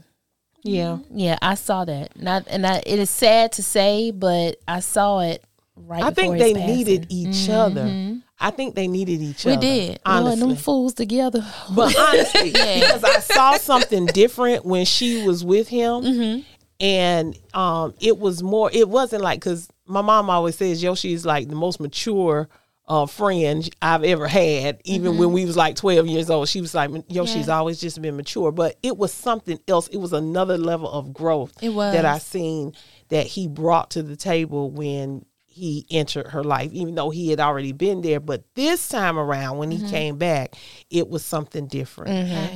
[0.63, 0.97] Yeah.
[0.97, 1.19] Mm-hmm.
[1.19, 2.19] Yeah, I saw that.
[2.19, 5.43] Not and I, it is sad to say, but I saw it
[5.75, 6.03] right.
[6.03, 6.75] I think they passing.
[6.75, 8.19] needed each other.
[8.39, 9.61] I think they needed each We other.
[9.61, 9.87] We did.
[9.89, 10.47] Lord, Honestly.
[10.47, 11.45] them fools together.
[11.73, 16.43] But honestly, because I saw something different when she was with him,
[16.79, 18.69] and um, it was more.
[18.73, 22.47] It wasn't like because my mom always says Yoshi is like the most mature
[22.87, 24.79] uh, friend I've ever had.
[24.83, 27.57] Even when we was like twelve years old, she was like Yoshi's Yeah.
[27.57, 28.51] always just been mature.
[28.51, 29.87] But it was something else.
[29.87, 31.53] It was another level of growth.
[31.61, 31.93] It was.
[31.93, 32.73] that I seen
[33.09, 37.39] that he brought to the table when he entered her life, even though he had
[37.39, 38.19] already been there.
[38.19, 40.53] But this time around, when he came back,
[40.89, 42.11] it was something different.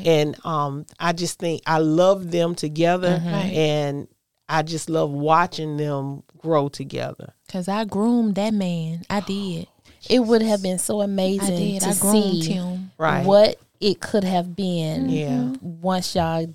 [0.05, 3.53] And um, I just think I love them together, Right.
[3.53, 4.07] and
[4.49, 7.33] I just love watching them grow together.
[7.49, 9.03] Cause I groomed that man.
[9.09, 9.67] I oh, did.
[10.09, 11.81] It would have been so I amazing did.
[11.81, 12.91] to I groomed see him.
[12.97, 13.25] Right.
[13.25, 15.53] what it could have been Yeah.
[15.61, 16.53] once y'all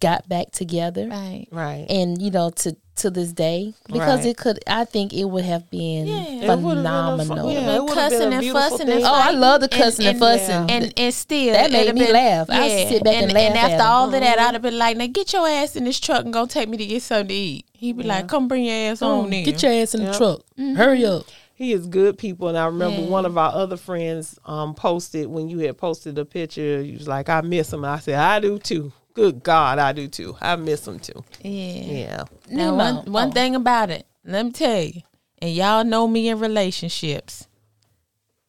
[0.00, 1.08] got back together.
[1.08, 1.46] Right.
[1.50, 1.86] Right.
[1.88, 3.74] And you know, to to this day.
[3.86, 4.26] Because Right.
[4.26, 6.22] it could I think it would have been Yeah.
[6.24, 7.52] It been a phenomenal.
[7.52, 9.04] yeah, it Cussing been and beautiful fussing and thing.
[9.04, 10.48] Oh, I love the cussing and, fussing.
[10.50, 10.66] yeah.
[10.74, 12.48] And and still That made me been- laugh.
[12.50, 13.80] I sit back and laugh And at after him.
[13.86, 16.32] all of that, I'd have been like, "Now get your ass in this truck and
[16.32, 19.00] go take me to get something to eat." He'd be like, "Come bring your ass
[19.02, 20.18] on in." Get your ass in the Yeah.
[20.18, 20.40] truck.
[20.76, 21.24] Hurry up.
[21.54, 23.08] He is good people, and I remember Yeah.
[23.08, 26.82] one of our other friends um, posted when you had posted a picture.
[26.82, 30.06] He was like, "I miss him." I said, "I do too." Good God, I do
[30.06, 30.36] too.
[30.40, 31.24] I miss them too.
[31.42, 31.82] yeah.
[31.82, 32.76] Yeah, Now, Nemo.
[32.76, 33.32] one one Oh.
[33.32, 35.02] thing about it, let me tell you,
[35.42, 37.48] and y'all know me in relationships.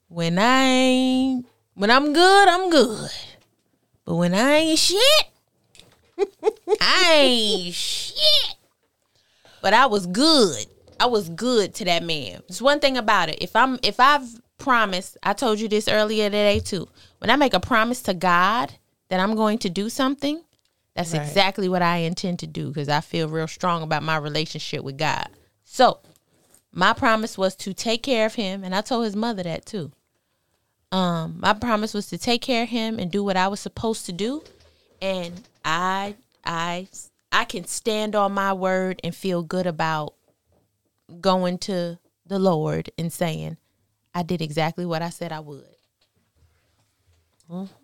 [0.09, 3.09] When I ain't, when I'm good, I'm good.
[4.05, 5.25] But when I ain't shit,
[6.81, 8.55] I ain't shit.
[9.63, 10.65] But I was good.
[10.99, 12.41] I was good to that man.
[12.47, 13.39] There's one thing about it.
[13.41, 14.27] If I'm, if I've
[14.59, 16.87] promised, I told you this earlier today too.
[17.19, 18.73] When I make a promise to God
[19.09, 20.41] that I'm going to do something,
[20.95, 21.21] that's Right.
[21.21, 24.97] exactly what I intend to do because I feel real strong about my relationship with
[24.97, 25.29] God.
[25.63, 25.99] So,
[26.71, 29.91] my promise was to take care of him, and I told his mother that too.
[30.91, 34.05] Um, my promise was to take care of him and do what I was supposed
[34.07, 34.43] to do,
[35.01, 36.87] and I, I,
[37.31, 40.15] I can stand on my word and feel good about
[41.21, 43.57] going to the Lord and saying,
[44.13, 45.65] I did exactly what I said I would.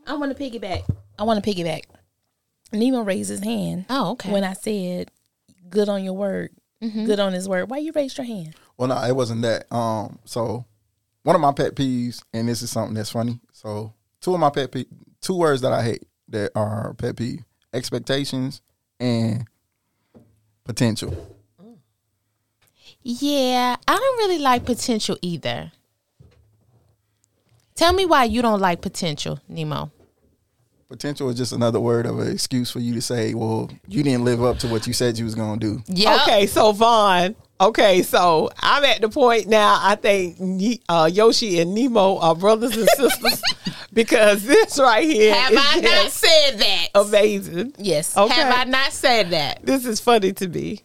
[0.05, 0.83] I want to piggyback.
[1.17, 1.83] I want to piggyback.
[2.71, 4.31] Nemo raised his hand Oh, okay.
[4.31, 5.11] when I said,
[5.69, 6.51] "Good on your word."
[6.81, 7.67] good on his word.
[7.67, 8.53] Why you raised your hand?
[8.77, 9.71] Well, no, it wasn't that.
[9.73, 10.65] Um, so
[11.23, 13.39] one of my pet peeves, and this is something that's funny.
[13.53, 14.85] So two of my pet peeve,
[15.19, 17.43] two words that I hate that are pet peeve:
[17.73, 18.61] expectations
[18.99, 19.47] and
[20.63, 21.31] potential.
[23.01, 25.71] Yeah, I don't really like potential either.
[27.73, 29.91] Tell me why you don't like potential, Nemo.
[30.89, 34.23] Potential is just another word of an excuse for you to say, "Well, you didn't
[34.23, 36.19] live up to what you said you was gonna do." Yeah.
[36.21, 37.35] Okay, so Von.
[37.59, 39.79] Okay, so I'm at the point now.
[39.81, 40.37] I think
[40.87, 43.41] uh, Yoshi and Nemo are brothers and sisters
[43.93, 46.87] because this right here Have is I not just said that?
[46.93, 47.73] amazing.
[47.79, 48.15] Yes.
[48.15, 49.65] Okay, Have I not said that?
[49.65, 50.81] this is funny to me.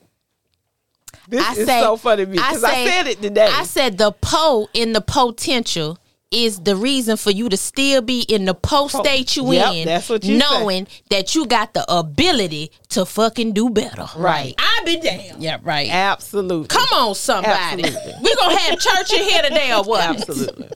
[1.28, 3.50] This I is say- so funny to me because I, say- said it today.
[3.52, 5.98] I said the po in the potential
[6.30, 9.86] is the reason for you to still be in the post state you Yep, in,
[9.86, 14.06] that's what you knowing that you got the ability to fucking do better.
[14.16, 14.54] Right.
[14.58, 15.42] I be damned.
[15.42, 15.90] Yeah, right.
[15.90, 16.68] Absolutely.
[16.68, 17.84] Come on, somebody.
[17.84, 18.14] Absolutely.
[18.22, 20.02] We gonna have church in here today or what?
[20.02, 20.68] Absolutely.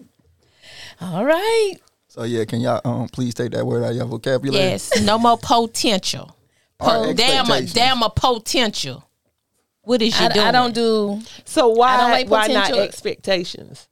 [1.01, 1.75] All right.
[2.09, 4.65] So yeah, can y'all um please take that word out of your vocabulary?
[4.65, 5.01] Yes.
[5.03, 6.37] No more potential.
[6.81, 9.09] Or Po- damn a damn a potential.
[9.83, 10.47] What is you I, doing?
[10.47, 11.21] I don't do.
[11.45, 13.89] So why I don't like why not expectations?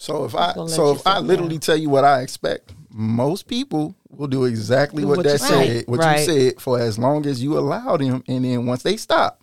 [0.00, 3.94] So if I so if I sit literally tell you what I expect, most people
[4.08, 5.84] will do exactly what, What that said, said.
[5.88, 6.20] what Right.
[6.20, 9.42] you said, for as long as you allow them, and then once they stop,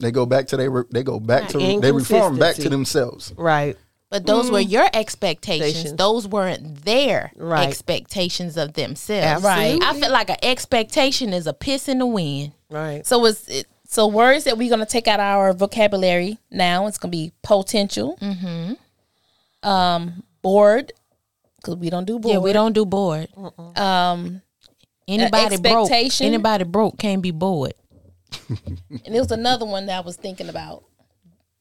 [0.00, 3.32] they go back to they they go back to they reform back to themselves.
[3.36, 3.76] Right.
[4.10, 5.62] But those were your expectations.
[5.68, 5.96] Expectations.
[5.96, 7.68] Those weren't their Right.
[7.68, 9.44] expectations of themselves.
[9.44, 9.86] Absolutely.
[9.86, 12.50] I feel like an expectation is a piss in the wind.
[12.68, 13.06] Right.
[13.06, 16.88] So it's it, so words that we're gonna take out our vocabulary now.
[16.88, 18.18] It's gonna be potential.
[18.20, 18.72] Mm-hmm.
[19.62, 20.92] Um, bored
[21.56, 22.34] because we don't do bored.
[22.34, 23.28] Yeah, we don't do bored.
[23.76, 24.42] Um,
[25.06, 25.90] Anybody broke.
[25.90, 26.26] expectation.
[26.26, 27.74] Anybody broke can't be bored.
[28.48, 30.84] and there was another one that I was thinking about.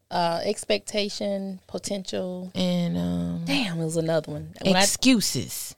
[0.10, 2.52] Uh, expectation, potential.
[2.56, 4.54] And um, Damn, it was another one.
[4.62, 5.76] When I- excuses.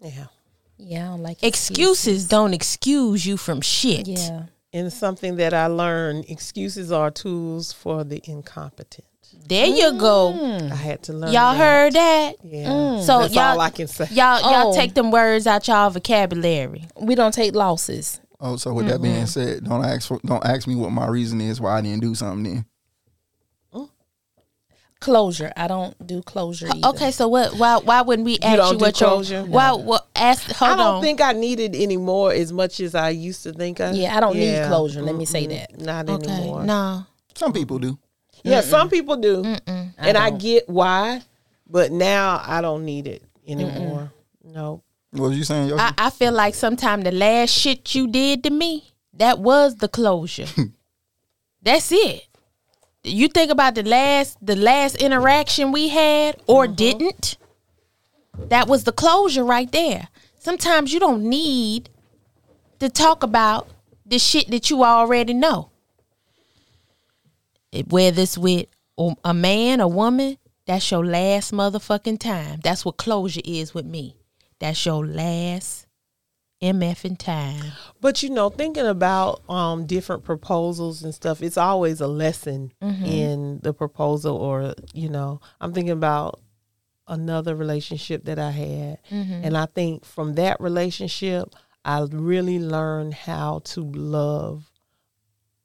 [0.00, 0.26] Yeah.
[0.76, 4.06] yeah, I don't like Excuses don't excuse you from shit.
[4.06, 4.44] Yeah.
[4.72, 9.06] And something that I learned: excuses are tools for the incompetent.
[9.48, 10.32] There you go.
[10.36, 10.72] Mm.
[10.72, 11.32] I had to learn.
[11.32, 11.58] Y'all that.
[11.58, 12.34] heard that?
[12.42, 12.66] Yeah.
[12.68, 13.02] Mm.
[13.04, 14.06] So That's y'all, all I can say.
[14.10, 14.74] y'all, y'all Oh.
[14.74, 16.88] take them words out y'all vocabulary.
[17.00, 18.20] We don't take losses.
[18.40, 21.40] Oh, so with that being said, don't ask for, don't ask me what my reason
[21.40, 23.86] is why I didn't do something then.
[24.98, 25.52] Closure.
[25.56, 26.68] I don't do closure.
[26.68, 26.88] Either.
[26.88, 27.54] Okay, so what?
[27.56, 27.76] Why?
[27.76, 29.34] Why wouldn't we ask you, don't do what closure?
[29.34, 29.44] your?
[29.44, 29.72] Why?
[29.72, 30.08] What?
[30.16, 30.50] Ask.
[30.52, 31.02] Hold I don't on.
[31.02, 33.90] think I need it anymore as much as I used to think I.
[33.92, 35.02] Yeah, I don't need closure.
[35.02, 35.78] Let me say that.
[35.78, 36.30] Not okay.
[36.30, 36.64] anymore.
[36.64, 37.04] No.
[37.34, 37.98] Some people do.
[38.46, 40.40] Yeah, some people do, and I, don't.
[40.40, 41.22] get why,
[41.68, 44.12] but now I don't need it anymore.
[44.44, 44.82] No.
[45.10, 45.82] What was you saying, Yoshi?
[45.82, 49.88] I, I feel like sometime the last shit you did to me, that was the
[49.88, 50.46] closure.
[51.62, 52.26] That's it.
[53.02, 56.74] You think about the last the last interaction we had or mm-hmm.
[56.74, 57.36] didn't.
[58.38, 60.08] That was the closure right there.
[60.38, 61.88] Sometimes you don't need
[62.80, 63.68] to talk about
[64.04, 65.70] the shit that you already know.
[67.82, 68.66] Whether it's with
[68.98, 72.60] a a man, a woman, that's your last motherfucking time.
[72.62, 74.16] That's what closure is with me.
[74.58, 75.86] That's your last
[76.62, 77.72] MF in time.
[78.00, 82.72] But you know, thinking about um different proposals and stuff, it's always a lesson
[83.04, 86.40] in the proposal or, you know, I'm thinking about
[87.08, 88.98] another relationship that I had.
[89.44, 91.54] And I think from that relationship,
[91.84, 94.70] I really learned how to love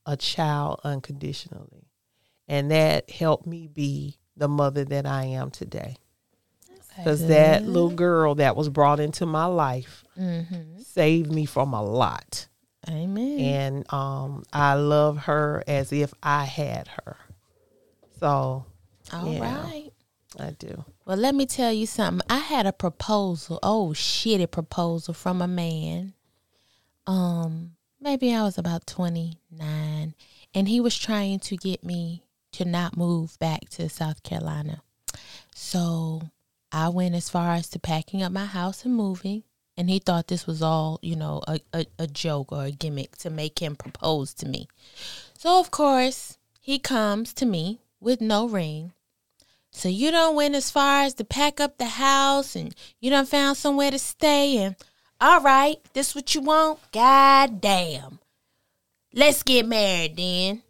[0.05, 1.88] a child unconditionally.
[2.52, 5.95] And that helped me be the mother that I am today.
[6.97, 10.04] Because that little girl that was brought into my life
[10.84, 12.49] saved me from a lot.
[12.89, 13.39] Amen.
[13.39, 17.16] And um, I love her as if I had her.
[18.20, 18.66] So
[19.14, 19.39] All yeah.
[19.39, 19.91] right.
[20.38, 20.84] I do.
[21.06, 22.26] Well, let me tell you something.
[22.30, 26.16] I had a proposal, oh shitty proposal from a man.
[27.08, 30.16] Um, maybe I was about 29
[30.54, 32.24] and he was trying to get me
[32.54, 34.82] to not move back to South Carolina.
[35.54, 36.22] So,
[36.72, 39.43] I went as far as to packing up my house and moving,
[39.76, 43.18] and he thought this was all, you know, a, a, a joke or a gimmick
[43.18, 44.68] to make him propose to me.
[45.38, 48.93] So, of course, he comes to me with no ring.
[49.72, 53.28] So you don't went as far as to pack up the house and you don't
[53.28, 54.76] found somewhere to stay and
[55.20, 56.80] all right, this what you want?
[56.91, 58.20] God damn.
[59.14, 60.64] Let's get married then.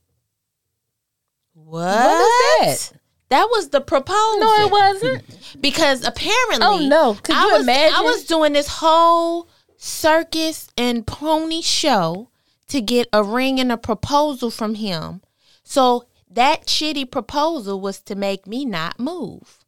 [1.71, 1.95] What?
[1.95, 2.97] What is that?
[3.29, 4.39] That was the proposal.
[4.41, 5.23] No, it wasn't.
[5.61, 7.13] Because apparently Oh, no.
[7.23, 7.95] Could I you was, imagine?
[7.95, 9.47] I was doing this whole
[9.77, 12.29] circus and pony show
[12.67, 15.21] to get a ring and a proposal from him.
[15.63, 19.59] So that shitty proposal was to make me not move.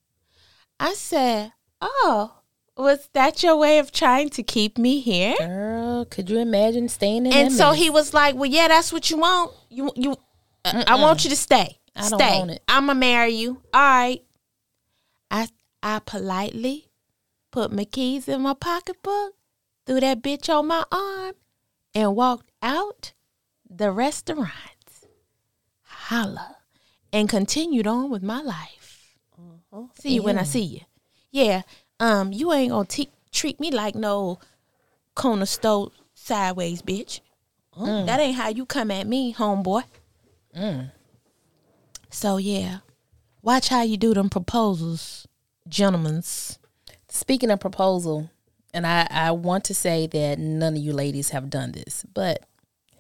[0.79, 2.41] I said, "Oh,
[2.75, 7.27] was that your way of trying to keep me here?" Girl, could you imagine staying
[7.27, 7.79] in And so mess?
[7.79, 9.53] he was like, "Well, yeah, that's what you want.
[9.69, 10.17] You you
[10.65, 11.79] uh, I want you to stay.
[11.95, 12.39] I don't stay.
[12.39, 12.63] want it.
[12.67, 13.61] I'm gonna marry you.
[13.73, 14.23] All right."
[15.31, 15.47] I
[15.81, 16.89] I politely
[17.51, 19.33] put my keys in my pocketbook,
[19.85, 21.33] threw that bitch on my arm,
[21.93, 23.13] and walked out
[23.69, 24.51] the restaurant.
[25.81, 26.57] Holla.
[27.11, 29.15] And continued on with my life.
[29.39, 29.85] Mm-hmm.
[29.99, 30.79] See you when I see you.
[31.31, 31.61] Yeah.
[31.99, 34.39] Um, you ain't gonna te- treat me like no
[35.15, 37.19] corner store sideways bitch.
[37.77, 38.05] Mm.
[38.05, 39.83] That ain't how you come at me, homeboy.
[40.55, 40.91] Mm.
[42.14, 42.78] So yeah.
[43.41, 45.28] Watch how you do them proposals,
[45.68, 46.59] gentlemen's.
[47.09, 48.30] Speaking of proposal,
[48.74, 52.45] and I, I want to say that none of you ladies have done this, but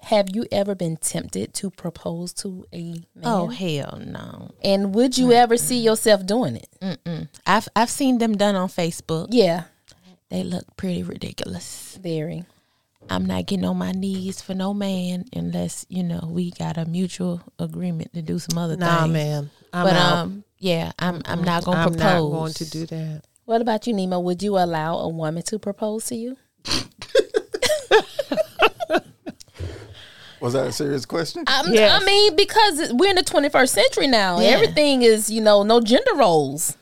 [0.01, 3.23] have you ever been tempted to propose to a man?
[3.23, 4.51] Oh hell no.
[4.63, 6.67] And would you ever see yourself doing it?
[6.81, 7.29] Mm-mm.
[7.47, 9.27] I've I've seen them done on Facebook.
[9.31, 9.63] Yeah,
[10.29, 11.97] They look pretty ridiculous.
[12.01, 12.43] very.
[13.09, 16.85] I'm not getting on my knees for no man unless, you know, we got a
[16.85, 19.13] mutual agreement to do some other Nah, things.
[19.13, 19.49] man.
[19.71, 20.13] I'm but out.
[20.17, 21.99] um yeah, I'm I'm not gonna I'm propose.
[22.31, 23.23] not going to do that.
[23.45, 24.19] What about you, Nemo?
[24.21, 26.37] Would you allow a woman to propose to you?
[30.39, 31.43] Was that a serious question?
[31.47, 32.01] I'm, Yes.
[32.01, 34.39] I mean, because we're in the 21st century now.
[34.41, 34.49] Yeah.
[34.49, 36.75] Everything is, you know, no gender roles.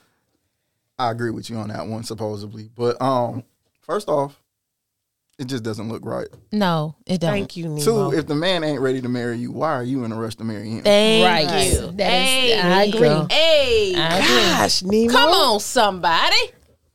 [0.97, 2.69] I agree with you on that one, supposedly.
[2.76, 3.43] But um,
[3.82, 4.41] first off,
[5.40, 6.28] it just doesn't look right.
[6.52, 7.32] No, it don't.
[7.32, 7.82] Thank you, Nemo.
[8.12, 10.36] Two, if the man ain't ready to marry you, why are you in a rush
[10.36, 10.84] to marry him?
[10.84, 11.72] Thank Right.
[11.74, 11.92] you.
[11.92, 13.00] That is- hey, I agree.
[13.00, 13.28] go.
[13.30, 14.28] Hey, I agree.
[14.52, 15.12] Gosh, Nemo.
[15.12, 16.36] come on, somebody.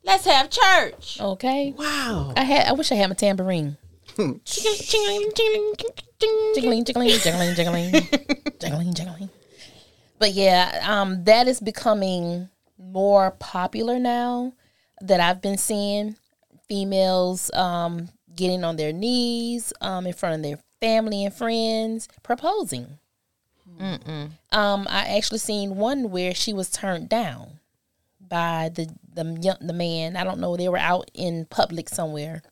[0.05, 1.19] Let's have church.
[1.21, 1.75] Okay.
[1.77, 2.33] Wow.
[2.37, 2.69] I had.
[2.69, 3.77] I wish I had my tambourine.
[4.17, 4.43] Jiggling,
[5.35, 5.73] jiggling,
[6.55, 7.55] jiggling, jiggling, jiggling,
[8.95, 9.31] jiggling.
[10.19, 14.53] But yeah, um, that is becoming more popular now.
[15.03, 16.17] That I've been seeing
[16.69, 22.99] females um getting on their knees um in front of their family and friends proposing.
[24.53, 27.59] Um, I actually seen one where she was turned down
[28.21, 30.17] by the the the man.
[30.17, 30.57] I don't know.
[30.57, 32.43] They were out in public somewhere.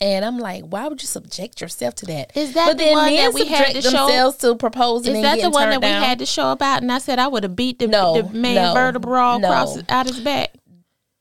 [0.00, 2.36] And I'm like, why would you subject yourself to that?
[2.36, 5.16] Is that the one that we had to show- to proposing?
[5.16, 6.82] Is that the one that turned we had to show about?
[6.82, 9.48] And I said I would have beat the, No, the man no, vertebral no.
[9.48, 10.54] across out his back.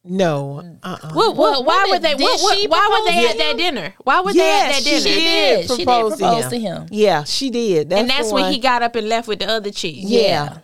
[0.10, 0.62] No.
[0.64, 0.80] Mm.
[0.84, 1.14] Uh-uh.
[1.14, 2.16] What, What- why what were they?
[2.16, 3.94] What, what, why were they at that dinner?
[4.04, 5.02] Why were Yeah, they at that she dinner?
[5.02, 5.70] She did did.
[5.72, 6.50] She did propose to him.
[6.50, 6.88] to him.
[6.92, 7.90] Yeah, she did.
[7.90, 9.96] That's and that's when he got up and left with the other chick.
[9.98, 10.60] Yeah.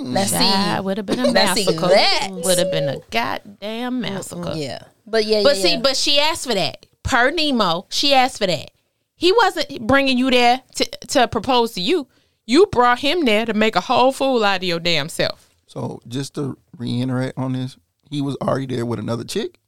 [0.00, 0.06] Mm.
[0.08, 1.72] Now see, That would have been a massacre.
[1.88, 4.52] that- would have been a goddamn massacre.
[4.54, 5.80] yeah, but yeah, But yeah, see, yeah.
[5.80, 6.84] but she asked for that.
[7.02, 8.70] Per Nemo, she asked for that.
[9.14, 12.08] He wasn't bringing you there to, to propose to you.
[12.44, 15.48] You brought him there to make a whole fool out of your damn self.
[15.66, 17.76] So just to reiterate on this,
[18.10, 19.58] he was already there with another chick.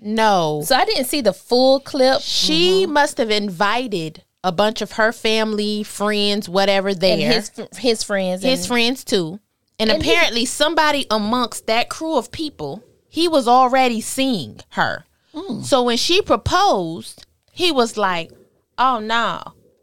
[0.00, 0.62] No.
[0.64, 2.20] so I didn't see the full clip.
[2.20, 7.12] She must have invited a bunch of her family, friends, whatever there.
[7.12, 9.38] and his his friends, his and, friends too.
[9.78, 15.04] And, And he- apparently somebody amongst that crew of people, he was already seeing her.
[15.34, 15.62] Hmm.
[15.62, 18.32] So when she proposed, he was like,
[18.76, 19.40] "Oh no."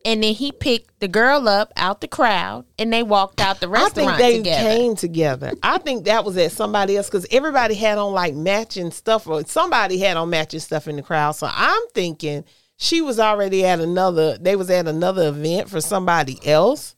[0.09, 3.69] And then he picked the girl up out the crowd and they walked out the
[3.69, 4.09] restaurant.
[4.09, 4.75] I think they together.
[4.75, 5.51] came together.
[5.61, 9.45] I think that was at somebody else because everybody had on like matching stuff, or
[9.45, 11.33] somebody had on matching stuff in the crowd.
[11.33, 12.43] So I'm thinking
[12.77, 14.35] she was already at another.
[14.39, 16.95] They was at another event for somebody else,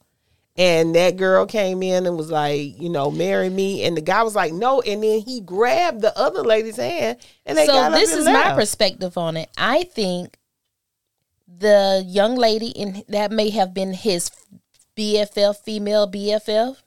[0.56, 4.24] and that girl came in and was like, you know, marry me, and the guy
[4.24, 7.92] was like, no, and then he grabbed the other lady's hand, and they so got
[7.92, 9.50] up this and is my perspective on it.
[9.58, 10.38] I think
[11.60, 14.32] the young lady in that may have been his
[14.98, 16.78] BFF, female BFF.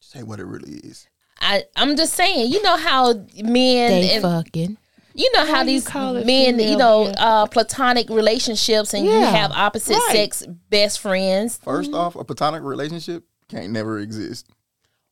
[0.00, 1.08] Say what it really is.
[1.40, 4.76] I I'm just saying, you know how men They and fucking.
[5.14, 9.12] you know how you these call it men, you know, uh, platonic relationships, and you
[9.12, 10.12] have opposite right.
[10.12, 11.60] sex best friends.
[11.64, 14.48] 1st off, a platonic relationship can't never exist.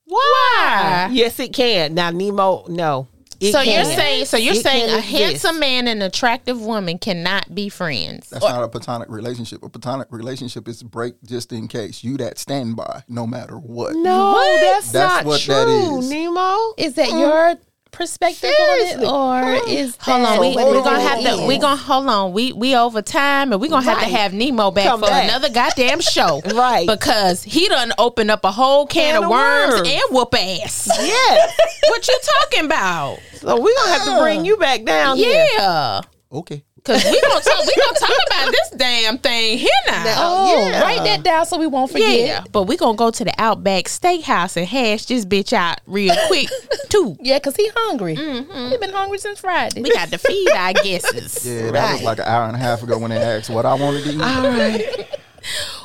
[0.05, 1.09] Why?
[1.13, 1.95] Yes, it can.
[1.95, 3.09] Now Nemo, no.
[3.43, 7.55] It So you're saying so you're It saying a handsome man and attractive woman cannot
[7.55, 8.31] be friends.
[8.31, 9.63] That's not a platonic relationship.
[9.63, 12.05] A platonic relationship is break just in case.
[12.05, 13.95] You that standby, no matter what.
[13.95, 16.09] No, that's, That's not what true, that is.
[16.09, 16.75] Nemo.
[16.79, 17.57] Is that your
[17.93, 19.05] perspective Seriously.
[19.07, 21.29] on it, or is Hold that on, we, what we it gonna have to.
[21.29, 21.41] is.
[21.49, 22.33] We gonna hold on.
[22.33, 25.25] We we over time, and we're gonna have to have Nemo back Come for back.
[25.25, 26.87] another goddamn show, Right.
[26.87, 29.89] Because he done opened up a whole can, Can of of worms, worms.
[29.89, 30.89] and whoop ass.
[31.01, 31.59] Yes.
[31.89, 33.19] what you talking about?
[33.35, 35.47] so we're gonna have to bring you back down here.
[35.59, 36.01] Yeah,
[36.33, 36.65] Okay.
[36.85, 37.65] Cause we gonna talk.
[37.65, 40.15] We gonna talk about this damn thing here now.
[40.19, 40.83] Oh, yeah.
[40.83, 42.19] write that down so we won't forget.
[42.27, 46.15] yeah, but we gonna go to the Outback Steakhouse and hash this bitch out real
[46.27, 46.49] quick
[46.89, 47.17] too.
[47.21, 48.17] Yeah, cause he hungry.
[48.17, 49.81] He been hungry since Friday.
[49.81, 51.47] We got to feed our guesses.
[51.47, 53.75] Yeah, that was like an hour and a half ago when they asked what I
[53.75, 54.21] wanted to eat.
[54.21, 55.09] All right.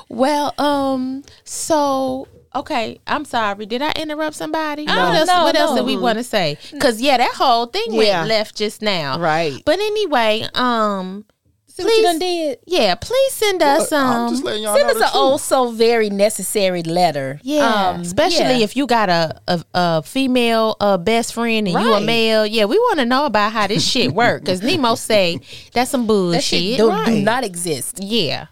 [0.09, 2.27] Well, um, so
[2.59, 3.65] okay, I'm sorry.
[3.65, 4.85] Did I interrupt somebody?
[4.85, 5.27] what else?
[5.27, 5.77] no, what else no.
[5.77, 6.57] did we want to say?
[6.71, 8.19] Because yeah, that whole thing Yeah.
[8.19, 9.19] went left just now.
[9.19, 9.61] Right.
[9.65, 11.25] But anyway, um,
[11.67, 12.59] See what you please- done did.
[12.65, 14.29] yeah, please send us I'm um.
[14.31, 15.11] just y'all Send know us an truth.
[15.13, 17.39] oh so very necessary letter.
[17.43, 18.63] Yeah, Um, especially yeah.
[18.63, 22.47] if you got a a, a female uh, best friend and you a male.
[22.47, 24.41] Yeah, we want to know about how this shit work.
[24.43, 25.39] Because Nemo say
[25.73, 26.37] that's some bullshit.
[26.39, 27.99] that shit do, do not exist.
[28.01, 28.47] Yeah.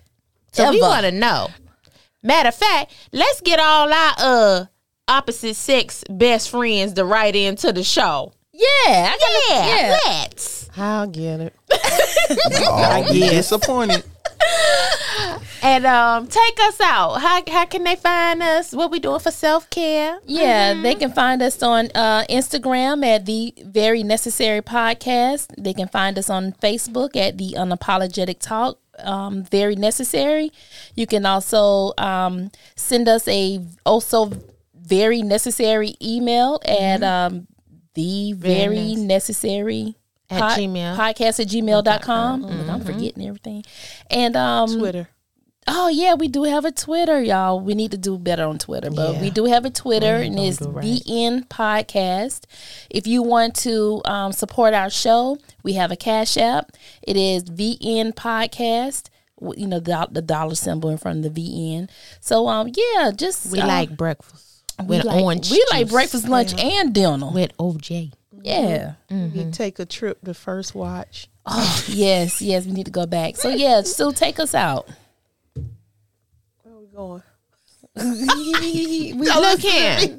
[0.52, 1.48] So we want to know.
[2.26, 4.66] Matter of fact, let's get all our uh
[5.08, 8.34] opposite sex best friends to write into the show.
[8.52, 9.98] Yeah, I gotta, Yeah, yeah.
[10.06, 10.70] let's.
[10.78, 11.54] I'll get it.
[11.72, 14.04] Oh, be disappointed.
[15.62, 17.16] And um, take us out.
[17.22, 18.72] How how can they find us?
[18.72, 20.20] What we doing for self care?
[20.26, 25.48] Yeah, they can find us on uh, Instagram at the Vary Necessary Podcast.
[25.58, 28.78] They can find us on Facebook at the Unapologetic Talk.
[29.00, 30.52] Um, very necessary.
[30.96, 34.32] You can also um, send us a also
[34.74, 37.48] very necessary email at um,
[37.96, 39.96] the very necessary
[40.30, 40.96] At Gmail.
[40.96, 42.42] podcast at gmail.com.
[42.42, 43.64] Look, I'm forgetting everything.
[44.10, 45.10] And um, Twitter.
[45.68, 47.60] Oh yeah, we do have a Twitter, y'all.
[47.60, 49.22] We need to do better on Twitter, but Yeah.
[49.22, 50.86] we do have a Twitter, and it's do right.
[50.86, 52.42] VN Podcast.
[52.90, 56.72] If you want to um, support our show, we have a Cash App.
[57.02, 59.10] It is VN Podcast.
[59.58, 61.90] You know the the dollar symbol in front of the VN.
[62.22, 65.52] So um yeah, just We uh, like breakfast we with like, orange.
[65.52, 67.32] We like breakfast, lunch, and dinner.
[67.32, 68.14] with OJ.
[68.32, 68.94] Yeah.
[69.10, 71.28] We take a trip to first watch.
[71.46, 72.66] Oh yes, yes.
[72.66, 73.36] We need to go back.
[73.36, 74.88] So yeah, still take us out.
[76.96, 77.24] Going?
[77.98, 80.18] we Look here.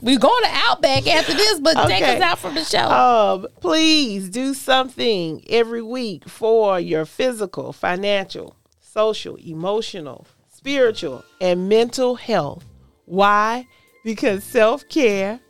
[0.00, 2.88] we going to Outback after this, but take us out from the show.
[2.88, 12.14] Um, please do something every week for your physical, financial, social, emotional, spiritual, and mental
[12.14, 12.64] health.
[13.06, 13.66] Why?
[14.04, 15.40] Because self care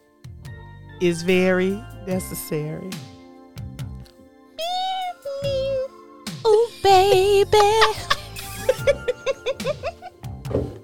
[1.02, 2.90] is very necessary.
[6.46, 7.58] Ooh, baby.
[10.54, 10.83] Thank you.